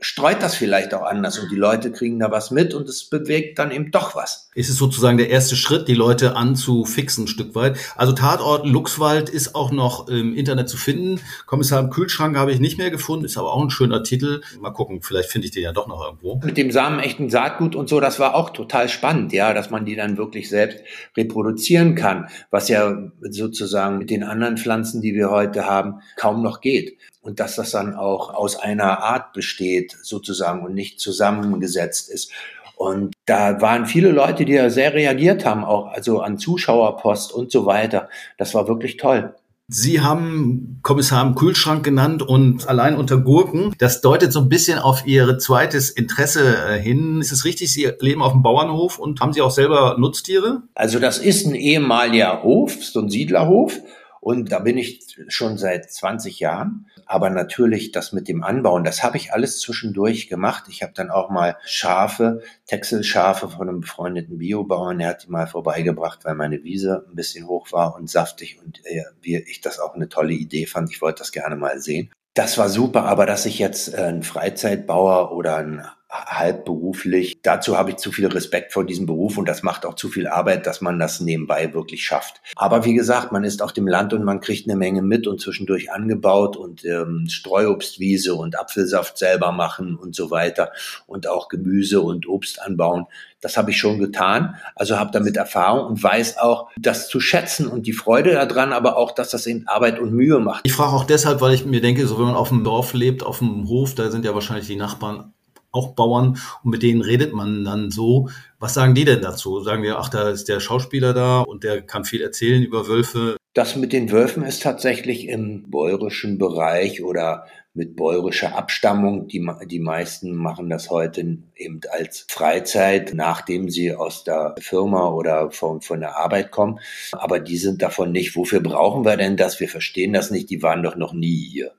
streut 0.00 0.42
das 0.42 0.54
vielleicht 0.54 0.94
auch 0.94 1.02
anders 1.02 1.38
und 1.38 1.50
die 1.50 1.56
Leute 1.56 1.92
kriegen 1.92 2.18
da 2.18 2.30
was 2.30 2.50
mit 2.50 2.74
und 2.74 2.88
es 2.88 3.08
bewegt 3.08 3.58
dann 3.58 3.70
eben 3.70 3.90
doch 3.90 4.14
was. 4.14 4.50
Ist 4.54 4.68
es 4.68 4.76
sozusagen 4.76 5.18
der 5.18 5.30
erste 5.30 5.56
Schritt, 5.56 5.88
die 5.88 5.94
Leute 5.94 6.36
anzufixen 6.36 7.24
ein 7.24 7.28
Stück 7.28 7.54
weit? 7.54 7.76
Also 7.96 8.12
Tatort 8.12 8.66
Luchswald 8.66 9.28
ist 9.28 9.54
auch 9.54 9.70
noch 9.70 10.08
im 10.08 10.34
Internet 10.34 10.68
zu 10.68 10.76
finden. 10.76 11.20
Kommissar 11.46 11.80
im 11.80 11.90
Kühlschrank 11.90 12.36
habe 12.36 12.52
ich 12.52 12.60
nicht 12.60 12.78
mehr 12.78 12.90
gefunden, 12.90 13.24
ist 13.24 13.36
aber 13.38 13.52
auch 13.52 13.62
ein 13.62 13.70
schöner 13.70 14.02
Titel. 14.02 14.42
Mal 14.60 14.70
gucken, 14.70 15.02
vielleicht 15.02 15.30
finde 15.30 15.46
ich 15.46 15.52
den 15.52 15.62
ja 15.62 15.72
doch 15.72 15.86
noch 15.86 16.04
irgendwo. 16.04 16.40
Mit 16.44 16.56
dem 16.56 16.70
samenechten 16.70 17.30
Saatgut 17.30 17.74
und 17.74 17.88
so, 17.88 18.00
das 18.00 18.18
war 18.18 18.34
auch 18.34 18.50
total 18.50 18.88
spannend, 18.88 19.32
ja, 19.32 19.54
dass 19.54 19.70
man 19.70 19.84
die 19.84 19.96
dann 19.96 20.16
wirklich 20.16 20.48
selbst 20.48 20.78
reproduzieren 21.16 21.94
kann, 21.94 22.28
was 22.50 22.68
ja 22.68 23.10
sozusagen 23.30 23.98
mit 23.98 24.10
den 24.10 24.22
anderen 24.22 24.56
Pflanzen, 24.56 25.02
die 25.02 25.14
wir 25.14 25.30
heute 25.30 25.66
haben, 25.66 26.00
kaum 26.16 26.42
noch 26.42 26.60
geht 26.60 26.98
und 27.28 27.40
dass 27.40 27.56
das 27.56 27.72
dann 27.72 27.94
auch 27.94 28.32
aus 28.32 28.56
einer 28.56 29.02
Art 29.02 29.34
besteht 29.34 29.98
sozusagen 30.02 30.64
und 30.64 30.72
nicht 30.72 30.98
zusammengesetzt 30.98 32.08
ist. 32.08 32.32
Und 32.74 33.14
da 33.26 33.60
waren 33.60 33.84
viele 33.84 34.12
Leute, 34.12 34.46
die 34.46 34.54
da 34.54 34.70
sehr 34.70 34.94
reagiert 34.94 35.44
haben, 35.44 35.62
auch 35.62 35.88
also 35.88 36.20
an 36.20 36.38
Zuschauerpost 36.38 37.32
und 37.34 37.52
so 37.52 37.66
weiter. 37.66 38.08
Das 38.38 38.54
war 38.54 38.66
wirklich 38.66 38.96
toll. 38.96 39.34
Sie 39.70 40.00
haben 40.00 40.78
Kommissar 40.82 41.26
im 41.26 41.34
Kühlschrank 41.34 41.84
genannt 41.84 42.22
und 42.22 42.66
allein 42.66 42.96
unter 42.96 43.18
Gurken. 43.18 43.74
Das 43.76 44.00
deutet 44.00 44.32
so 44.32 44.40
ein 44.40 44.48
bisschen 44.48 44.78
auf 44.78 45.06
Ihr 45.06 45.38
zweites 45.38 45.90
Interesse 45.90 46.56
äh, 46.56 46.80
hin. 46.80 47.20
Ist 47.20 47.32
es 47.32 47.44
richtig, 47.44 47.70
Sie 47.70 47.90
leben 48.00 48.22
auf 48.22 48.32
dem 48.32 48.42
Bauernhof 48.42 48.98
und 48.98 49.20
haben 49.20 49.34
Sie 49.34 49.42
auch 49.42 49.50
selber 49.50 49.96
Nutztiere? 49.98 50.62
Also 50.74 50.98
das 50.98 51.18
ist 51.18 51.46
ein 51.46 51.54
ehemaliger 51.54 52.42
Hof, 52.42 52.82
so 52.82 53.00
ein 53.00 53.10
Siedlerhof. 53.10 53.78
Und 54.20 54.52
da 54.52 54.58
bin 54.58 54.78
ich 54.78 55.16
schon 55.28 55.58
seit 55.58 55.90
20 55.90 56.40
Jahren. 56.40 56.86
Aber 57.06 57.30
natürlich 57.30 57.92
das 57.92 58.12
mit 58.12 58.28
dem 58.28 58.42
Anbauen, 58.42 58.84
das 58.84 59.02
habe 59.02 59.16
ich 59.16 59.32
alles 59.32 59.60
zwischendurch 59.60 60.28
gemacht. 60.28 60.64
Ich 60.68 60.82
habe 60.82 60.92
dann 60.94 61.10
auch 61.10 61.30
mal 61.30 61.56
Schafe, 61.64 62.42
Texelschafe 62.66 63.48
von 63.48 63.68
einem 63.68 63.80
befreundeten 63.80 64.38
Biobauern, 64.38 64.98
der 64.98 65.08
hat 65.08 65.24
die 65.24 65.30
mal 65.30 65.46
vorbeigebracht, 65.46 66.24
weil 66.24 66.34
meine 66.34 66.62
Wiese 66.62 67.06
ein 67.08 67.14
bisschen 67.14 67.46
hoch 67.46 67.72
war 67.72 67.94
und 67.94 68.10
saftig 68.10 68.58
und 68.64 68.84
äh, 68.84 69.04
wie 69.22 69.36
ich 69.36 69.60
das 69.60 69.78
auch 69.78 69.94
eine 69.94 70.08
tolle 70.08 70.34
Idee 70.34 70.66
fand. 70.66 70.90
Ich 70.90 71.00
wollte 71.00 71.20
das 71.20 71.32
gerne 71.32 71.56
mal 71.56 71.80
sehen. 71.80 72.10
Das 72.34 72.58
war 72.58 72.68
super, 72.68 73.04
aber 73.04 73.26
dass 73.26 73.46
ich 73.46 73.58
jetzt 73.58 73.94
äh, 73.94 74.02
ein 74.02 74.22
Freizeitbauer 74.22 75.32
oder 75.32 75.56
ein 75.56 75.82
halb 76.10 76.64
beruflich. 76.64 77.40
Dazu 77.42 77.76
habe 77.76 77.90
ich 77.90 77.96
zu 77.96 78.12
viel 78.12 78.28
Respekt 78.28 78.72
vor 78.72 78.84
diesem 78.84 79.06
Beruf 79.06 79.36
und 79.36 79.46
das 79.46 79.62
macht 79.62 79.84
auch 79.84 79.94
zu 79.94 80.08
viel 80.08 80.26
Arbeit, 80.26 80.66
dass 80.66 80.80
man 80.80 80.98
das 80.98 81.20
nebenbei 81.20 81.74
wirklich 81.74 82.04
schafft. 82.04 82.40
Aber 82.56 82.84
wie 82.84 82.94
gesagt, 82.94 83.30
man 83.30 83.44
ist 83.44 83.62
auf 83.62 83.72
dem 83.72 83.86
Land 83.86 84.14
und 84.14 84.24
man 84.24 84.40
kriegt 84.40 84.68
eine 84.68 84.76
Menge 84.76 85.02
mit 85.02 85.26
und 85.26 85.40
zwischendurch 85.40 85.92
angebaut 85.92 86.56
und 86.56 86.84
ähm, 86.84 87.26
Streuobstwiese 87.28 88.34
und 88.34 88.58
Apfelsaft 88.58 89.18
selber 89.18 89.52
machen 89.52 89.96
und 89.96 90.14
so 90.14 90.30
weiter 90.30 90.72
und 91.06 91.26
auch 91.26 91.48
Gemüse 91.48 92.00
und 92.00 92.26
Obst 92.26 92.60
anbauen. 92.62 93.06
Das 93.40 93.56
habe 93.56 93.70
ich 93.70 93.78
schon 93.78 93.98
getan, 94.00 94.56
also 94.74 94.98
habe 94.98 95.10
damit 95.12 95.36
Erfahrung 95.36 95.86
und 95.86 96.02
weiß 96.02 96.38
auch, 96.38 96.70
das 96.76 97.08
zu 97.08 97.20
schätzen 97.20 97.68
und 97.68 97.86
die 97.86 97.92
Freude 97.92 98.32
daran, 98.32 98.72
aber 98.72 98.96
auch, 98.96 99.12
dass 99.12 99.30
das 99.30 99.46
eben 99.46 99.68
Arbeit 99.68 100.00
und 100.00 100.12
Mühe 100.12 100.40
macht. 100.40 100.62
Ich 100.64 100.72
frage 100.72 100.92
auch 100.92 101.04
deshalb, 101.04 101.40
weil 101.40 101.54
ich 101.54 101.64
mir 101.64 101.80
denke, 101.80 102.06
so 102.06 102.18
wenn 102.18 102.26
man 102.26 102.34
auf 102.34 102.48
dem 102.48 102.64
Dorf 102.64 102.94
lebt, 102.94 103.22
auf 103.22 103.38
dem 103.38 103.68
Hof, 103.68 103.94
da 103.94 104.10
sind 104.10 104.24
ja 104.24 104.34
wahrscheinlich 104.34 104.66
die 104.66 104.74
Nachbarn 104.74 105.32
auch 105.70 105.94
Bauern 105.94 106.38
und 106.64 106.70
mit 106.70 106.82
denen 106.82 107.02
redet 107.02 107.32
man 107.32 107.64
dann 107.64 107.90
so. 107.90 108.28
Was 108.58 108.74
sagen 108.74 108.94
die 108.94 109.04
denn 109.04 109.22
dazu? 109.22 109.60
Sagen 109.60 109.82
wir, 109.82 109.98
ach, 109.98 110.08
da 110.08 110.30
ist 110.30 110.48
der 110.48 110.60
Schauspieler 110.60 111.14
da 111.14 111.40
und 111.40 111.64
der 111.64 111.82
kann 111.82 112.04
viel 112.04 112.22
erzählen 112.22 112.62
über 112.62 112.88
Wölfe. 112.88 113.36
Das 113.54 113.76
mit 113.76 113.92
den 113.92 114.10
Wölfen 114.12 114.44
ist 114.44 114.62
tatsächlich 114.62 115.28
im 115.28 115.70
bäuerischen 115.70 116.38
Bereich 116.38 117.02
oder 117.02 117.46
mit 117.74 117.96
bäuerischer 117.96 118.56
Abstammung. 118.56 119.28
Die, 119.28 119.44
die 119.66 119.78
meisten 119.78 120.34
machen 120.34 120.68
das 120.68 120.90
heute 120.90 121.38
eben 121.56 121.80
als 121.90 122.26
Freizeit, 122.28 123.14
nachdem 123.14 123.70
sie 123.70 123.94
aus 123.94 124.24
der 124.24 124.54
Firma 124.60 125.08
oder 125.08 125.50
von, 125.50 125.80
von 125.80 126.00
der 126.00 126.16
Arbeit 126.16 126.50
kommen. 126.50 126.80
Aber 127.12 127.40
die 127.40 127.56
sind 127.56 127.80
davon 127.82 128.12
nicht. 128.12 128.36
Wofür 128.36 128.60
brauchen 128.60 129.04
wir 129.04 129.16
denn 129.16 129.36
das? 129.36 129.60
Wir 129.60 129.68
verstehen 129.68 130.12
das 130.12 130.30
nicht. 130.30 130.50
Die 130.50 130.62
waren 130.62 130.82
doch 130.82 130.96
noch 130.96 131.12
nie 131.12 131.48
hier. 131.50 131.72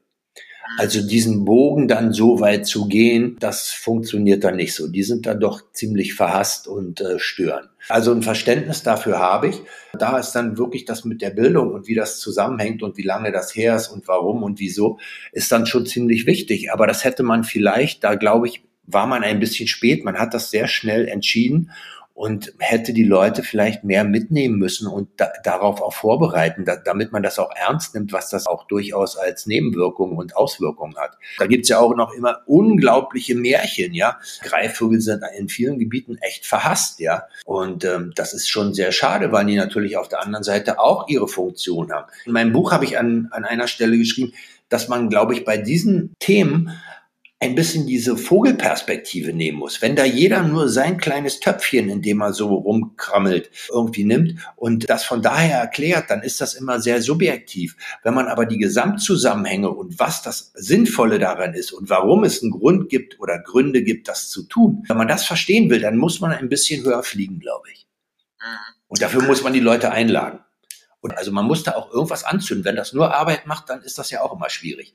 Also 0.78 1.06
diesen 1.06 1.46
Bogen 1.46 1.88
dann 1.88 2.14
so 2.14 2.40
weit 2.40 2.66
zu 2.66 2.88
gehen, 2.88 3.38
das 3.40 3.70
funktioniert 3.70 4.44
dann 4.44 4.56
nicht 4.56 4.74
so. 4.74 4.88
Die 4.88 5.04
sind 5.04 5.26
dann 5.26 5.40
doch 5.40 5.62
ziemlich 5.74 6.14
verhasst 6.14 6.68
und 6.68 7.02
äh, 7.02 7.20
stören. 7.20 7.70
Also 7.88 8.12
ein 8.12 8.22
Verständnis 8.22 8.84
dafür 8.84 9.20
habe 9.20 9.48
ich. 9.48 9.62
Da 9.98 10.18
ist 10.20 10.34
dann 10.34 10.58
wirklich 10.58 10.86
das 10.86 11.06
mit 11.06 11.22
der 11.22 11.32
Bildung 11.32 11.74
und 11.74 11.88
wie 11.88 11.96
das 11.96 12.20
zusammenhängt 12.20 12.84
und 12.84 12.98
wie 12.98 13.04
lange 13.04 13.32
das 13.32 13.56
her 13.56 13.76
ist 13.76 13.88
und 13.88 14.08
warum 14.08 14.44
und 14.44 14.60
wieso, 14.60 15.00
ist 15.32 15.52
dann 15.52 15.66
schon 15.66 15.86
ziemlich 15.86 16.26
wichtig. 16.26 16.72
Aber 16.72 16.88
das 16.88 17.04
hätte 17.04 17.24
man 17.24 17.44
vielleicht, 17.44 18.04
da 18.04 18.16
glaube 18.16 18.48
ich, 18.48 18.64
war 18.86 19.08
man 19.08 19.24
ein 19.24 19.40
bisschen 19.40 19.68
spät. 19.68 20.04
Man 20.04 20.18
hat 20.18 20.34
das 20.34 20.52
sehr 20.52 20.68
schnell 20.68 21.08
entschieden 21.08 21.72
und 22.20 22.52
hätte 22.60 22.92
die 22.92 23.06
Leute 23.06 23.44
vielleicht 23.44 23.86
mehr 23.86 24.04
mitnehmen 24.04 24.58
müssen 24.58 24.88
und 24.88 25.08
da, 25.16 25.32
darauf 25.46 25.82
auch 25.82 25.94
vorbereiten, 25.94 26.66
da, 26.66 26.76
damit 26.76 27.14
man 27.14 27.24
das 27.24 27.40
auch 27.40 27.50
ernst 27.56 27.96
nimmt, 27.96 28.12
was 28.12 28.30
das 28.30 28.46
auch 28.46 28.68
durchaus 28.68 29.16
als 29.16 29.46
Nebenwirkungen 29.46 30.18
und 30.18 30.36
Auswirkungen 30.36 30.98
hat. 30.98 31.18
Da 31.38 31.48
gibt's 31.48 31.70
ja 31.70 31.80
auch 31.80 31.96
noch 31.96 32.14
immer 32.14 32.42
unglaubliche 32.46 33.36
Märchen, 33.36 33.94
ja. 33.94 34.20
Greifvögel 34.44 35.00
sind 35.00 35.24
in 35.38 35.48
vielen 35.48 35.80
Gebieten 35.80 36.18
echt 36.18 36.46
verhasst, 36.46 37.00
ja. 37.00 37.24
Und 37.46 37.86
ähm, 37.86 38.12
das 38.14 38.34
ist 38.34 38.50
schon 38.50 38.74
sehr 38.74 38.92
schade, 38.92 39.32
weil 39.32 39.46
die 39.46 39.56
natürlich 39.56 39.96
auf 39.96 40.10
der 40.10 40.22
anderen 40.22 40.44
Seite 40.44 40.78
auch 40.78 41.08
ihre 41.08 41.30
Funktion 41.30 41.94
haben. 41.94 42.12
In 42.26 42.34
meinem 42.34 42.52
Buch 42.52 42.74
habe 42.74 42.84
ich 42.84 43.00
an, 43.00 43.30
an 43.32 43.46
einer 43.46 43.70
Stelle 43.70 43.98
geschrieben, 43.98 44.34
dass 44.68 44.90
man, 44.90 45.08
glaube 45.08 45.36
ich, 45.36 45.46
bei 45.46 45.58
diesen 45.58 46.16
Themen 46.20 46.78
ein 47.42 47.56
bisschen 47.56 47.88
diese 47.88 48.18
Vogelperspektive 48.18 49.32
nehmen 49.32 49.60
muss. 49.60 49.82
Wenn 49.82 49.96
da 49.96 50.04
jeder 50.04 50.44
nur 50.44 50.68
sein 50.68 50.98
kleines 50.98 51.40
Töpfchen, 51.40 51.90
in 51.90 52.02
dem 52.02 52.22
er 52.22 52.34
so 52.34 52.54
rumkrammelt, 52.54 53.50
irgendwie 53.70 54.04
nimmt 54.04 54.36
und 54.58 54.90
das 54.90 55.06
von 55.06 55.22
daher 55.22 55.60
erklärt, 55.60 56.10
dann 56.10 56.22
ist 56.22 56.42
das 56.42 56.54
immer 56.54 56.82
sehr 56.82 57.02
subjektiv. 57.02 57.78
Wenn 58.04 58.14
man 58.14 58.28
aber 58.28 58.46
die 58.46 58.58
Gesamtzusammenhänge 58.58 59.70
und 59.70 60.00
was 60.00 60.22
das 60.22 60.52
Sinnvolle 60.56 61.18
daran 61.18 61.54
ist 61.54 61.72
und 61.72 61.90
warum 61.90 62.26
es 62.26 62.44
einen 62.44 62.52
Grund 62.52 62.90
gibt 62.90 63.20
oder 63.22 63.40
Gründe 63.40 63.84
gibt, 63.84 64.10
das 64.10 64.30
zu 64.30 64.44
tun, 64.44 64.84
wenn 64.90 64.98
man 64.98 65.08
das 65.08 65.24
verstehen 65.24 65.70
will, 65.70 65.80
dann 65.80 65.98
muss 65.98 66.20
man 66.20 66.32
ein 66.32 66.50
bisschen 66.50 66.84
höher 66.84 67.04
fliegen, 67.04 67.40
glaube 67.40 67.70
ich. 67.72 67.88
Mhm. 68.42 68.76
Und 68.90 69.02
dafür 69.02 69.24
muss 69.24 69.44
man 69.44 69.54
die 69.54 69.60
Leute 69.62 69.92
einladen. 69.92 70.40
Und 71.02 71.18
also 71.18 71.32
man 71.32 71.46
muss 71.46 71.64
da 71.64 71.76
auch 71.76 71.92
irgendwas 71.92 72.24
anzünden. 72.24 72.66
Wenn 72.66 72.76
das 72.76 72.94
nur 72.94 73.16
Arbeit 73.16 73.46
macht, 73.46 73.70
dann 73.70 73.82
ist 73.82 73.98
das 73.98 74.12
ja 74.12 74.22
auch 74.22 74.36
immer 74.36 74.50
schwierig. 74.50 74.94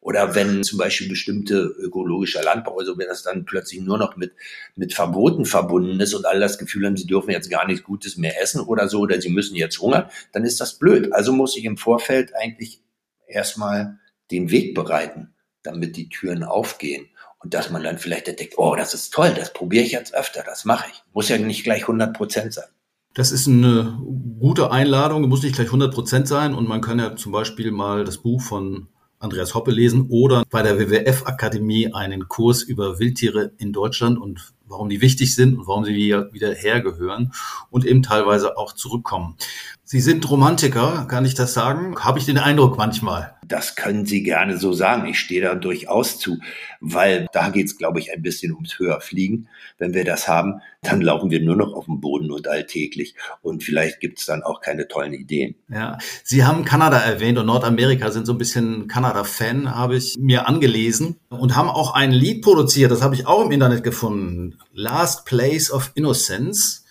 Oder 0.00 0.34
wenn 0.34 0.64
zum 0.64 0.78
Beispiel 0.78 1.08
bestimmte 1.08 1.56
ökologischer 1.56 2.42
Landbau, 2.42 2.78
also 2.78 2.96
wenn 2.98 3.06
das 3.06 3.22
dann 3.22 3.44
plötzlich 3.44 3.80
nur 3.80 3.98
noch 3.98 4.16
mit, 4.16 4.32
mit 4.76 4.94
Verboten 4.94 5.44
verbunden 5.44 6.00
ist 6.00 6.14
und 6.14 6.26
alle 6.26 6.40
das 6.40 6.58
Gefühl 6.58 6.86
haben, 6.86 6.96
sie 6.96 7.06
dürfen 7.06 7.30
jetzt 7.30 7.50
gar 7.50 7.66
nichts 7.66 7.84
Gutes 7.84 8.16
mehr 8.16 8.40
essen 8.40 8.60
oder 8.62 8.88
so, 8.88 9.00
oder 9.00 9.20
sie 9.20 9.28
müssen 9.28 9.54
jetzt 9.54 9.78
hungern, 9.80 10.08
dann 10.32 10.44
ist 10.44 10.60
das 10.60 10.78
blöd. 10.78 11.12
Also 11.12 11.32
muss 11.32 11.56
ich 11.56 11.64
im 11.64 11.76
Vorfeld 11.76 12.34
eigentlich 12.34 12.82
erstmal 13.26 13.98
den 14.30 14.50
Weg 14.50 14.74
bereiten, 14.74 15.34
damit 15.62 15.96
die 15.96 16.08
Türen 16.08 16.42
aufgehen. 16.44 17.08
Und 17.38 17.54
dass 17.54 17.70
man 17.70 17.82
dann 17.82 17.98
vielleicht 17.98 18.28
entdeckt, 18.28 18.54
oh, 18.56 18.74
das 18.76 18.94
ist 18.94 19.12
toll, 19.12 19.34
das 19.34 19.52
probiere 19.52 19.84
ich 19.84 19.92
jetzt 19.92 20.14
öfter, 20.14 20.42
das 20.44 20.64
mache 20.64 20.88
ich. 20.90 21.02
Muss 21.12 21.28
ja 21.28 21.38
nicht 21.38 21.64
gleich 21.64 21.82
100 21.82 22.16
Prozent 22.16 22.54
sein. 22.54 22.68
Das 23.14 23.30
ist 23.30 23.46
eine 23.46 23.98
gute 24.40 24.70
Einladung, 24.70 25.28
muss 25.28 25.42
nicht 25.42 25.54
gleich 25.54 25.68
100 25.68 25.92
Prozent 25.92 26.28
sein. 26.28 26.54
Und 26.54 26.68
man 26.68 26.80
kann 26.80 26.98
ja 26.98 27.14
zum 27.14 27.32
Beispiel 27.32 27.70
mal 27.70 28.04
das 28.04 28.18
Buch 28.18 28.40
von 28.40 28.88
Andreas 29.18 29.54
Hoppe 29.54 29.70
lesen 29.70 30.06
oder 30.08 30.44
bei 30.50 30.62
der 30.62 30.78
WWF 30.78 31.26
Akademie 31.26 31.92
einen 31.92 32.28
Kurs 32.28 32.62
über 32.62 32.98
Wildtiere 32.98 33.52
in 33.58 33.72
Deutschland. 33.72 34.18
Und 34.18 34.54
warum 34.72 34.88
die 34.88 35.00
wichtig 35.00 35.34
sind 35.34 35.56
und 35.56 35.66
warum 35.68 35.84
sie 35.84 35.94
wieder 35.94 36.54
hergehören 36.54 37.32
und 37.70 37.84
eben 37.84 38.02
teilweise 38.02 38.56
auch 38.56 38.72
zurückkommen. 38.72 39.36
Sie 39.84 40.00
sind 40.00 40.30
Romantiker, 40.30 41.06
kann 41.06 41.26
ich 41.26 41.34
das 41.34 41.52
sagen? 41.52 41.96
Habe 42.00 42.18
ich 42.18 42.24
den 42.24 42.38
Eindruck 42.38 42.78
manchmal. 42.78 43.34
Das 43.44 43.76
können 43.76 44.06
Sie 44.06 44.22
gerne 44.22 44.56
so 44.56 44.72
sagen. 44.72 45.06
Ich 45.06 45.18
stehe 45.18 45.42
da 45.42 45.54
durchaus 45.54 46.18
zu, 46.18 46.38
weil 46.80 47.26
da 47.34 47.50
geht 47.50 47.66
es, 47.66 47.76
glaube 47.76 48.00
ich, 48.00 48.10
ein 48.10 48.22
bisschen 48.22 48.54
ums 48.54 48.78
Höherfliegen. 48.78 49.48
Wenn 49.76 49.92
wir 49.92 50.06
das 50.06 50.28
haben, 50.28 50.62
dann 50.80 51.02
laufen 51.02 51.30
wir 51.30 51.42
nur 51.42 51.56
noch 51.56 51.74
auf 51.74 51.84
dem 51.84 52.00
Boden 52.00 52.30
und 52.30 52.48
alltäglich. 52.48 53.14
Und 53.42 53.64
vielleicht 53.64 54.00
gibt 54.00 54.18
es 54.18 54.24
dann 54.24 54.42
auch 54.42 54.62
keine 54.62 54.88
tollen 54.88 55.12
Ideen. 55.12 55.56
Ja, 55.68 55.98
Sie 56.24 56.44
haben 56.44 56.64
Kanada 56.64 56.96
erwähnt 56.96 57.36
und 57.36 57.44
Nordamerika 57.44 58.10
sind 58.10 58.24
so 58.24 58.32
ein 58.32 58.38
bisschen 58.38 58.88
Kanada-Fan, 58.88 59.74
habe 59.74 59.96
ich 59.96 60.16
mir 60.18 60.48
angelesen 60.48 61.16
und 61.28 61.54
haben 61.54 61.68
auch 61.68 61.92
ein 61.92 62.12
Lied 62.12 62.42
produziert. 62.42 62.90
Das 62.90 63.02
habe 63.02 63.14
ich 63.14 63.26
auch 63.26 63.44
im 63.44 63.52
Internet 63.52 63.84
gefunden. 63.84 64.58
Last 64.72 65.26
Place 65.26 65.70
of 65.70 65.92
Innocence. 65.94 66.84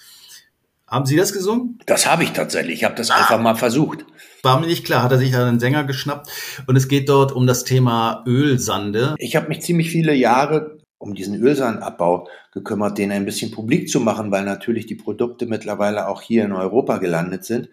Haben 0.87 1.05
Sie 1.05 1.15
das 1.15 1.31
gesungen? 1.31 1.79
Das 1.85 2.05
habe 2.05 2.23
ich 2.23 2.31
tatsächlich. 2.31 2.79
Ich 2.79 2.83
habe 2.83 2.95
das 2.95 3.11
ah. 3.11 3.15
einfach 3.15 3.39
mal 3.39 3.55
versucht. 3.55 4.05
War 4.43 4.59
mir 4.59 4.67
nicht 4.67 4.85
klar, 4.85 5.03
hat 5.03 5.11
er 5.11 5.19
sich 5.19 5.35
einen 5.35 5.59
Sänger 5.59 5.83
geschnappt. 5.83 6.29
Und 6.67 6.75
es 6.75 6.87
geht 6.87 7.07
dort 7.09 7.31
um 7.31 7.47
das 7.47 7.63
Thema 7.63 8.23
Ölsande. 8.27 9.15
Ich 9.19 9.35
habe 9.35 9.47
mich 9.47 9.61
ziemlich 9.61 9.89
viele 9.89 10.13
Jahre 10.13 10.81
um 11.01 11.15
diesen 11.15 11.41
Ölsandabbau 11.41 12.27
gekümmert, 12.53 12.97
den 12.97 13.11
ein 13.11 13.25
bisschen 13.25 13.49
publik 13.49 13.89
zu 13.89 13.99
machen, 13.99 14.31
weil 14.31 14.45
natürlich 14.45 14.85
die 14.85 14.95
Produkte 14.95 15.47
mittlerweile 15.47 16.07
auch 16.07 16.21
hier 16.21 16.45
in 16.45 16.51
Europa 16.51 16.97
gelandet 16.97 17.43
sind. 17.43 17.69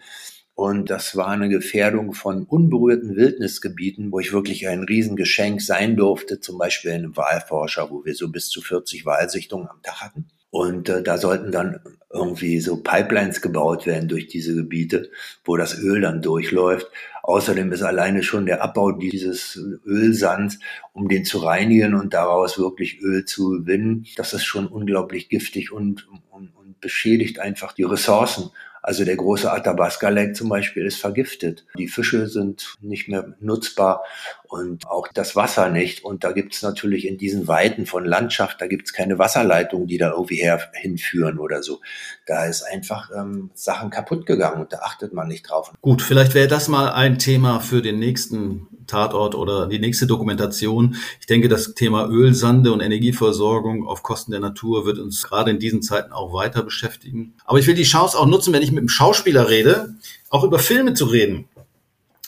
Und 0.59 0.90
das 0.90 1.14
war 1.14 1.29
eine 1.29 1.49
Gefährdung 1.49 2.14
von 2.14 2.42
unberührten 2.42 3.14
Wildnisgebieten, 3.14 4.11
wo 4.11 4.18
ich 4.18 4.33
wirklich 4.33 4.66
ein 4.66 4.83
Riesengeschenk 4.83 5.62
sein 5.62 5.94
durfte, 5.97 6.40
zum 6.40 6.59
Beispiel 6.59 6.90
in 6.90 6.97
einem 6.97 7.16
Wahlforscher, 7.16 7.92
wo 7.92 8.05
wir 8.05 8.12
so 8.16 8.29
bis 8.29 8.49
zu 8.49 8.61
40 8.61 9.07
Wahlsichtungen 9.07 9.68
am 9.68 9.81
Tag 9.85 10.01
hatten. 10.01 10.27
Und 10.51 10.88
äh, 10.88 11.05
da 11.05 11.16
sollten 11.16 11.53
dann 11.53 11.79
irgendwie 12.12 12.59
so 12.59 12.83
Pipelines 12.83 13.40
gebaut 13.40 13.87
werden 13.87 14.09
durch 14.09 14.27
diese 14.27 14.53
Gebiete, 14.53 15.12
wo 15.44 15.57
das 15.57 15.79
Öl 15.79 16.01
dann 16.01 16.23
durchläuft. 16.23 16.88
Außerdem 17.23 17.71
ist 17.71 17.83
alleine 17.83 18.25
schon 18.25 18.44
der 18.44 18.61
Abbau 18.61 18.90
dieses 18.90 19.61
Ölsands, 19.87 20.59
um 20.92 21.07
den 21.09 21.25
zu 21.25 21.38
reinigen 21.38 21.94
und 21.94 22.14
daraus 22.14 22.59
wirklich 22.59 23.01
Öl 23.01 23.25
zu 23.25 23.51
gewinnen, 23.51 24.07
das 24.16 24.33
ist 24.33 24.44
schon 24.44 24.66
unglaublich 24.66 25.29
giftig 25.29 25.71
und, 25.71 26.09
und, 26.09 26.51
und 26.57 26.81
beschädigt 26.81 27.38
einfach 27.38 27.75
die 27.75 27.85
Ressourcen. 27.85 28.51
Also 28.88 29.05
der 29.05 29.16
große 29.16 29.53
Athabasca 29.53 30.09
Lake 30.09 30.33
zum 30.33 30.48
Beispiel 30.48 30.87
ist 30.87 30.98
vergiftet. 30.98 31.66
Die 31.77 31.88
Fische 31.88 32.27
sind 32.27 32.74
nicht 32.81 33.07
mehr 33.07 33.35
nutzbar 33.38 34.03
und 34.44 34.87
auch 34.87 35.09
das 35.09 35.37
Wasser 35.37 35.68
nicht. 35.68 36.07
Und 36.07 36.24
da 36.24 36.33
gibt 36.33 36.55
es 36.55 36.62
natürlich 36.62 37.07
in 37.07 37.18
diesen 37.18 37.48
Weiten 37.48 37.85
von 37.85 38.07
Landschaft, 38.07 38.62
da 38.62 38.66
gibt 38.66 38.87
es 38.87 38.94
keine 38.94 39.18
Wasserleitungen, 39.18 39.88
die 39.88 39.98
da 39.98 40.12
irgendwie 40.12 40.37
her, 40.37 40.70
hinführen 40.72 41.38
oder 41.38 41.62
so. 41.62 41.83
Da 42.24 42.46
ist 42.46 42.62
einfach 42.62 43.11
ähm, 43.14 43.51
Sachen 43.53 43.90
kaputt 43.90 44.24
gegangen 44.24 44.62
und 44.62 44.72
da 44.72 44.79
achtet 44.79 45.12
man 45.12 45.29
nicht 45.29 45.51
drauf. 45.51 45.70
Gut, 45.83 46.01
vielleicht 46.01 46.33
wäre 46.33 46.48
das 46.48 46.68
mal 46.68 46.88
ein 46.88 47.18
Thema 47.18 47.61
für 47.61 47.83
den 47.83 47.98
nächsten 47.98 48.68
Tatort 48.88 49.35
oder 49.35 49.66
die 49.66 49.79
nächste 49.79 50.07
Dokumentation. 50.07 50.96
Ich 51.20 51.27
denke, 51.27 51.48
das 51.48 51.74
Thema 51.74 52.09
Ölsande 52.09 52.72
und 52.72 52.81
Energieversorgung 52.81 53.87
auf 53.87 54.03
Kosten 54.03 54.33
der 54.33 54.40
Natur 54.40 54.85
wird 54.85 54.98
uns 54.98 55.22
gerade 55.22 55.53
in 55.53 55.61
diesen 55.61 55.83
Zeiten 55.83 56.12
auch 56.12 56.33
weiter 56.33 56.62
beschäftigen. 56.62 57.35
Aber 57.44 57.59
ich 57.59 57.66
will 57.66 57.74
die 57.74 57.85
Chance 57.85 58.18
auch 58.18 58.27
nutzen, 58.27 58.53
wenn 58.53 58.62
ich 58.62 58.72
mit 58.72 58.81
einem 58.81 58.88
Schauspieler 58.88 59.48
rede, 59.48 59.94
auch 60.31 60.42
über 60.42 60.59
Filme 60.59 60.94
zu 60.94 61.05
reden. 61.05 61.48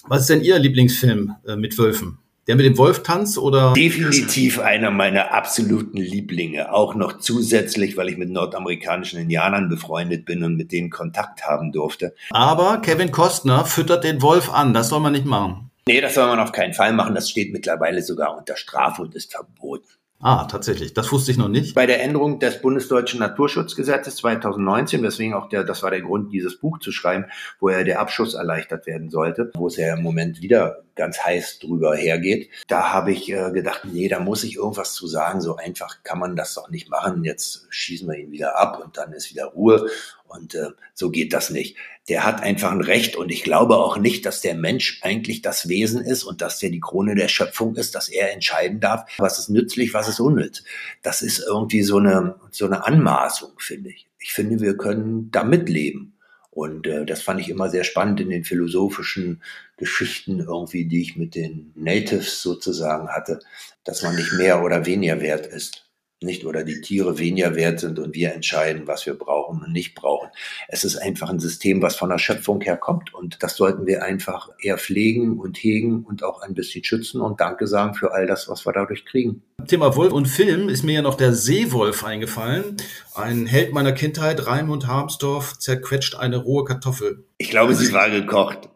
Was 0.05 0.23
ist 0.23 0.31
denn 0.31 0.43
Ihr 0.43 0.59
Lieblingsfilm 0.59 1.35
äh, 1.47 1.57
mit 1.57 1.79
Wölfen? 1.79 2.19
Der 2.47 2.57
mit 2.57 2.67
dem 2.67 2.79
Wolf 2.79 3.03
tanzt 3.03 3.39
oder? 3.39 3.75
Definitiv 3.75 4.59
einer 4.59 4.91
meiner 4.91 5.33
absoluten 5.33 5.99
Lieblinge. 5.99 6.73
Auch 6.73 6.95
noch 6.95 7.19
zusätzlich, 7.19 7.97
weil 7.97 8.09
ich 8.09 8.17
mit 8.17 8.31
nordamerikanischen 8.31 9.21
Indianern 9.21 9.69
befreundet 9.69 10.25
bin 10.25 10.43
und 10.43 10.57
mit 10.57 10.73
denen 10.73 10.91
Kontakt 10.91 11.45
haben 11.45 11.71
durfte. 11.71 12.15
Aber 12.31 12.79
Kevin 12.79 13.13
Costner 13.13 13.65
füttert 13.65 14.03
den 14.03 14.21
Wolf 14.21 14.51
an. 14.51 14.75
Das 14.75 14.89
soll 14.89 15.01
man 15.01 15.13
nicht 15.13 15.27
machen. 15.27 15.70
Nee, 15.87 16.01
das 16.01 16.15
soll 16.15 16.27
man 16.27 16.41
auf 16.41 16.53
keinen 16.53 16.75
Fall 16.75 16.93
machen. 16.93 17.15
Das 17.15 17.31
steht 17.31 17.53
mittlerweile 17.53 18.03
sogar 18.03 18.37
unter 18.37 18.57
Strafe 18.57 19.03
und 19.03 19.15
ist 19.15 19.33
verboten. 19.33 19.89
Ah, 20.23 20.45
tatsächlich. 20.45 20.93
Das 20.93 21.11
wusste 21.13 21.31
ich 21.31 21.39
noch 21.39 21.49
nicht. 21.49 21.75
Bei 21.75 21.87
der 21.87 22.03
Änderung 22.03 22.39
des 22.41 22.61
Bundesdeutschen 22.61 23.21
Naturschutzgesetzes 23.21 24.17
2019, 24.17 25.03
deswegen 25.03 25.33
auch 25.33 25.49
der, 25.49 25.65
das 25.65 25.83
war 25.83 25.91
der 25.91 26.03
Grund, 26.03 26.31
dieses 26.31 26.59
Buch 26.59 26.79
zu 26.79 26.93
schreiben, 26.93 27.25
wo 27.59 27.71
ja 27.71 27.85
der 27.85 28.01
Abschuss 28.01 28.35
erleichtert 28.35 28.87
werden 28.87 29.09
sollte, 29.09 29.51
wo 29.55 29.69
es 29.69 29.79
ja 29.79 29.95
im 29.95 30.03
Moment 30.03 30.43
wieder 30.43 30.83
ganz 30.95 31.25
heiß 31.25 31.61
drüber 31.61 31.97
hergeht. 31.97 32.51
Da 32.69 32.93
habe 32.93 33.13
ich 33.13 33.33
äh, 33.33 33.51
gedacht, 33.51 33.87
nee, 33.91 34.09
da 34.09 34.21
muss 34.21 34.45
ich 34.45 34.57
irgendwas 34.57 34.93
zu 34.93 35.07
sagen. 35.07 35.41
So 35.41 35.57
einfach 35.57 36.03
kann 36.03 36.19
man 36.19 36.37
das 36.37 36.53
doch 36.53 36.69
nicht 36.69 36.91
machen. 36.91 37.25
Jetzt 37.25 37.67
schießen 37.71 38.07
wir 38.07 38.19
ihn 38.19 38.31
wieder 38.31 38.59
ab 38.59 38.79
und 38.85 38.99
dann 38.99 39.15
ist 39.15 39.31
wieder 39.31 39.47
Ruhe. 39.47 39.89
Und 40.31 40.55
äh, 40.55 40.69
so 40.95 41.11
geht 41.11 41.33
das 41.33 41.51
nicht. 41.51 41.77
Der 42.09 42.25
hat 42.25 42.41
einfach 42.41 42.71
ein 42.71 42.81
Recht 42.81 43.17
und 43.17 43.31
ich 43.31 43.43
glaube 43.43 43.77
auch 43.77 43.99
nicht, 43.99 44.25
dass 44.25 44.41
der 44.41 44.55
Mensch 44.55 45.01
eigentlich 45.03 45.43
das 45.43 45.69
Wesen 45.69 46.03
ist 46.05 46.23
und 46.23 46.41
dass 46.41 46.61
der 46.61 46.71
die 46.71 46.79
Krone 46.79 47.17
der 47.17 47.27
Schöpfung 47.27 47.75
ist, 47.75 47.97
dass 47.97 48.09
er 48.09 48.33
entscheiden 48.33 48.79
darf, 48.79 49.11
was 49.19 49.41
ist 49.41 49.49
nützlich, 49.49 49.93
was 49.93 50.09
ist 50.09 50.21
unnütz. 50.21 50.63
Das 51.03 51.23
ist 51.23 51.41
irgendwie 51.41 51.83
so 51.83 51.99
eine, 51.99 52.37
so 52.53 52.65
eine 52.67 52.87
Anmaßung, 52.87 53.51
finde 53.59 53.91
ich. 53.91 54.07
Ich 54.21 54.33
finde, 54.33 54.61
wir 54.61 54.77
können 54.77 55.33
damit 55.33 55.69
leben. 55.69 56.17
Und 56.53 56.87
äh, 56.87 57.05
das 57.05 57.23
fand 57.23 57.41
ich 57.41 57.49
immer 57.49 57.69
sehr 57.69 57.85
spannend 57.85 58.21
in 58.21 58.31
den 58.31 58.45
philosophischen 58.45 59.43
Geschichten 59.77 60.39
irgendwie, 60.39 60.85
die 60.85 61.03
ich 61.03 61.17
mit 61.17 61.35
den 61.35 61.73
Natives 61.75 62.41
sozusagen 62.41 63.09
hatte, 63.09 63.41
dass 63.83 64.03
man 64.03 64.15
nicht 64.15 64.33
mehr 64.35 64.63
oder 64.63 64.87
weniger 64.87 65.21
wert 65.21 65.47
ist 65.47 65.90
nicht 66.23 66.45
oder 66.45 66.65
die 66.65 66.81
Tiere 66.81 67.19
weniger 67.19 67.55
wert 67.55 67.81
sind 67.81 67.99
und 67.99 68.15
wir 68.15 68.33
entscheiden, 68.33 68.87
was 68.87 69.07
wir 69.07 69.15
brauchen 69.15 69.63
und 69.63 69.73
nicht 69.73 69.95
brauchen. 69.95 70.29
Es 70.69 70.85
ist 70.85 70.97
einfach 70.97 71.31
ein 71.31 71.39
System, 71.39 71.81
was 71.81 71.97
von 71.97 72.11
der 72.11 72.19
Schöpfung 72.19 72.61
her 72.61 72.77
kommt 72.77 73.15
und 73.15 73.43
das 73.43 73.57
sollten 73.57 73.87
wir 73.87 74.05
einfach 74.05 74.51
eher 74.63 74.77
pflegen 74.79 75.39
und 75.39 75.57
hegen 75.57 76.05
und 76.05 76.23
auch 76.23 76.43
ein 76.43 76.55
bisschen 76.55 76.85
schützen 76.85 77.21
und 77.21 77.41
Danke 77.41 77.67
sagen 77.67 77.95
für 77.95 78.13
all 78.13 78.27
das, 78.27 78.49
was 78.49 78.67
wir 78.67 78.73
dadurch 78.73 79.07
kriegen. 79.07 79.43
Thema 79.67 79.97
Wolf 79.97 80.13
und 80.13 80.27
Film 80.27 80.69
ist 80.69 80.85
mir 80.85 80.97
ja 80.97 81.03
noch 81.03 81.15
der 81.15 81.33
Seewolf 81.33 82.05
eingefallen. 82.05 82.77
Ein 83.15 83.47
Held 83.47 83.73
meiner 83.73 83.93
Kindheit, 83.93 84.47
Raimund 84.47 84.87
Harmsdorf, 84.87 85.59
zerquetscht 85.59 86.17
eine 86.17 86.37
rohe 86.37 86.65
Kartoffel. 86.65 87.25
Ich 87.39 87.51
glaube, 87.51 87.75
sie 87.75 87.93
war 87.93 88.11
gekocht. 88.11 88.69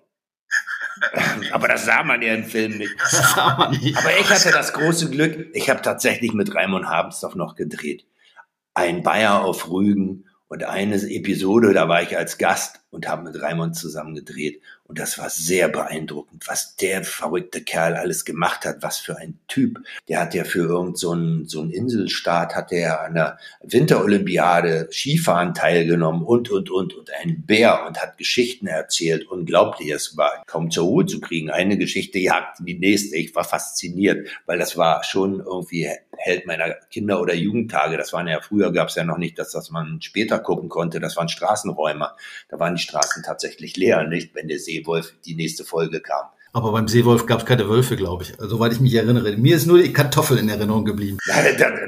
Aber 1.52 1.68
das 1.68 1.84
sah 1.84 2.02
man 2.02 2.22
ja 2.22 2.34
im 2.34 2.44
Film 2.44 2.78
nicht. 2.78 2.94
Aber 3.96 4.18
ich 4.18 4.30
hatte 4.30 4.50
das 4.50 4.72
große 4.72 5.10
Glück, 5.10 5.48
ich 5.52 5.70
habe 5.70 5.82
tatsächlich 5.82 6.32
mit 6.32 6.54
Raimund 6.54 6.86
Habensdorf 6.86 7.34
noch 7.34 7.56
gedreht. 7.56 8.06
Ein 8.74 9.02
Bayer 9.02 9.42
auf 9.44 9.70
Rügen 9.70 10.26
und 10.48 10.64
eine 10.64 10.96
Episode, 10.96 11.72
da 11.72 11.88
war 11.88 12.02
ich 12.02 12.16
als 12.16 12.38
Gast 12.38 12.83
und 12.94 13.08
habe 13.08 13.24
mit 13.24 13.42
Raimund 13.42 13.76
zusammen 13.76 14.14
gedreht. 14.14 14.62
Und 14.86 14.98
das 14.98 15.18
war 15.18 15.30
sehr 15.30 15.68
beeindruckend, 15.68 16.46
was 16.46 16.76
der 16.76 17.04
verrückte 17.04 17.62
Kerl 17.62 17.94
alles 17.94 18.24
gemacht 18.24 18.66
hat. 18.66 18.82
Was 18.82 18.98
für 18.98 19.16
ein 19.16 19.38
Typ. 19.48 19.78
Der 20.08 20.20
hat 20.20 20.34
ja 20.34 20.44
für 20.44 20.60
irgendeinen 20.60 20.96
so 20.96 21.10
einen, 21.12 21.48
so 21.48 21.62
einen 21.62 21.70
Inselstaat, 21.70 22.54
hat 22.54 22.70
er 22.70 23.02
an 23.02 23.14
der 23.14 23.38
Winterolympiade 23.62 24.88
Skifahren 24.92 25.54
teilgenommen 25.54 26.22
und, 26.22 26.50
und, 26.50 26.70
und, 26.70 26.94
und 26.94 27.10
ein 27.22 27.44
Bär 27.46 27.86
und 27.86 28.00
hat 28.00 28.18
Geschichten 28.18 28.66
erzählt. 28.66 29.26
Unglaublich, 29.26 29.90
es 29.90 30.16
war 30.16 30.44
kaum 30.46 30.70
zur 30.70 30.84
Ruhe 30.84 31.06
zu 31.06 31.20
kriegen. 31.20 31.50
Eine 31.50 31.78
Geschichte 31.78 32.18
jagt 32.18 32.58
die 32.60 32.78
nächste. 32.78 33.16
Ich 33.16 33.34
war 33.34 33.44
fasziniert, 33.44 34.28
weil 34.46 34.58
das 34.58 34.76
war 34.76 35.02
schon 35.02 35.40
irgendwie 35.40 35.88
Held 36.16 36.46
meiner 36.46 36.74
Kinder- 36.90 37.20
oder 37.20 37.34
Jugendtage. 37.34 37.96
Das 37.96 38.12
waren 38.12 38.28
ja 38.28 38.40
früher 38.40 38.72
gab 38.72 38.88
es 38.88 38.94
ja 38.94 39.04
noch 39.04 39.18
nicht, 39.18 39.38
dass 39.38 39.50
das 39.50 39.70
man 39.70 40.00
später 40.00 40.38
gucken 40.38 40.68
konnte. 40.68 41.00
Das 41.00 41.16
waren 41.16 41.28
Straßenräumer. 41.28 42.16
Da 42.48 42.58
waren 42.58 42.76
die 42.76 42.82
Straßen 42.84 43.22
tatsächlich 43.22 43.76
leer, 43.76 44.06
nicht, 44.06 44.34
wenn 44.34 44.48
der 44.48 44.58
Seewolf 44.58 45.14
die 45.24 45.34
nächste 45.34 45.64
Folge 45.64 46.00
kam. 46.00 46.26
Aber 46.56 46.70
beim 46.70 46.86
Seewolf 46.86 47.26
gab 47.26 47.40
es 47.40 47.46
keine 47.46 47.68
Wölfe, 47.68 47.96
glaube 47.96 48.22
ich, 48.22 48.32
soweit 48.38 48.72
ich 48.72 48.78
mich 48.78 48.94
erinnere. 48.94 49.36
Mir 49.36 49.56
ist 49.56 49.66
nur 49.66 49.82
die 49.82 49.92
Kartoffel 49.92 50.38
in 50.38 50.48
Erinnerung 50.48 50.84
geblieben. 50.84 51.18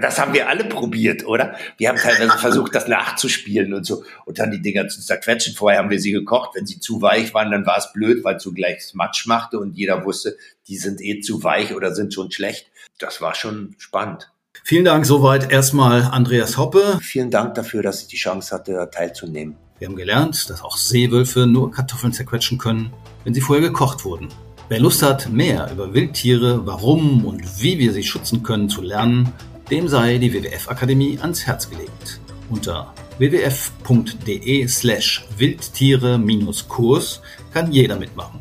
Das 0.00 0.18
haben 0.18 0.34
wir 0.34 0.48
alle 0.48 0.64
probiert, 0.64 1.24
oder? 1.24 1.54
Wir 1.78 1.88
haben 1.88 1.98
teilweise 1.98 2.36
versucht, 2.38 2.74
das 2.74 2.88
nachzuspielen 2.88 3.72
und 3.74 3.86
so 3.86 4.02
und 4.24 4.40
dann 4.40 4.50
die 4.50 4.60
Dinger 4.60 4.88
zu 4.88 5.00
zerquetschen. 5.00 5.54
Vorher 5.54 5.78
haben 5.78 5.90
wir 5.90 6.00
sie 6.00 6.10
gekocht. 6.10 6.56
Wenn 6.56 6.66
sie 6.66 6.80
zu 6.80 7.00
weich 7.00 7.32
waren, 7.32 7.52
dann 7.52 7.64
war 7.64 7.78
es 7.78 7.92
blöd, 7.92 8.24
weil 8.24 8.36
es 8.36 8.42
so 8.42 8.50
gleich 8.50 8.92
Matsch 8.94 9.28
machte 9.28 9.60
und 9.60 9.76
jeder 9.76 10.04
wusste, 10.04 10.36
die 10.66 10.78
sind 10.78 11.00
eh 11.00 11.20
zu 11.20 11.44
weich 11.44 11.72
oder 11.72 11.94
sind 11.94 12.12
schon 12.12 12.32
schlecht. 12.32 12.66
Das 12.98 13.20
war 13.20 13.36
schon 13.36 13.76
spannend. 13.78 14.32
Vielen 14.64 14.84
Dank 14.84 15.06
soweit 15.06 15.52
erstmal 15.52 16.02
Andreas 16.02 16.56
Hoppe. 16.56 16.98
Vielen 17.00 17.30
Dank 17.30 17.54
dafür, 17.54 17.82
dass 17.84 18.02
ich 18.02 18.08
die 18.08 18.16
Chance 18.16 18.52
hatte, 18.52 18.88
teilzunehmen. 18.92 19.56
Wir 19.78 19.88
haben 19.88 19.96
gelernt, 19.96 20.48
dass 20.48 20.62
auch 20.62 20.78
Seewölfe 20.78 21.46
nur 21.46 21.70
Kartoffeln 21.70 22.14
zerquetschen 22.14 22.56
können, 22.56 22.94
wenn 23.24 23.34
sie 23.34 23.42
vorher 23.42 23.66
gekocht 23.68 24.06
wurden. 24.06 24.28
Wer 24.70 24.80
Lust 24.80 25.02
hat, 25.02 25.30
mehr 25.30 25.70
über 25.70 25.92
Wildtiere, 25.92 26.66
warum 26.66 27.26
und 27.26 27.62
wie 27.62 27.78
wir 27.78 27.92
sie 27.92 28.02
schützen 28.02 28.42
können 28.42 28.70
zu 28.70 28.80
lernen, 28.80 29.32
dem 29.70 29.86
sei 29.88 30.16
die 30.16 30.32
WWF 30.32 30.70
Akademie 30.70 31.18
ans 31.20 31.46
Herz 31.46 31.68
gelegt. 31.68 32.20
Unter 32.48 32.94
wwf.de 33.18 34.66
slash 34.66 35.26
Wildtiere-Kurs 35.36 37.20
kann 37.52 37.70
jeder 37.70 37.98
mitmachen. 37.98 38.40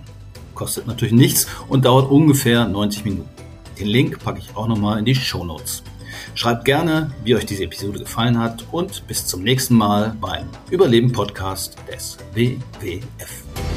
Kostet 0.54 0.88
natürlich 0.88 1.14
nichts 1.14 1.48
und 1.68 1.84
dauert 1.84 2.10
ungefähr 2.10 2.66
90 2.66 3.04
Minuten. 3.04 3.30
Den 3.78 3.88
Link 3.88 4.24
packe 4.24 4.40
ich 4.40 4.56
auch 4.56 4.70
nochmal 4.70 5.00
in 5.00 5.06
die 5.06 5.16
Show 5.16 5.44
Notes. 5.44 5.84
Schreibt 6.34 6.66
gerne, 6.66 7.12
wie 7.24 7.36
euch 7.36 7.46
diese 7.46 7.64
Episode 7.64 8.00
gefallen 8.00 8.40
hat 8.40 8.66
und 8.72 9.06
bis 9.08 9.28
zum 9.28 9.44
nächsten 9.44 9.76
Mal 9.76 10.16
beim 10.20 10.48
Überleben 10.70 11.12
Podcast 11.12 11.78
des 11.92 12.18
WWF. 12.34 13.75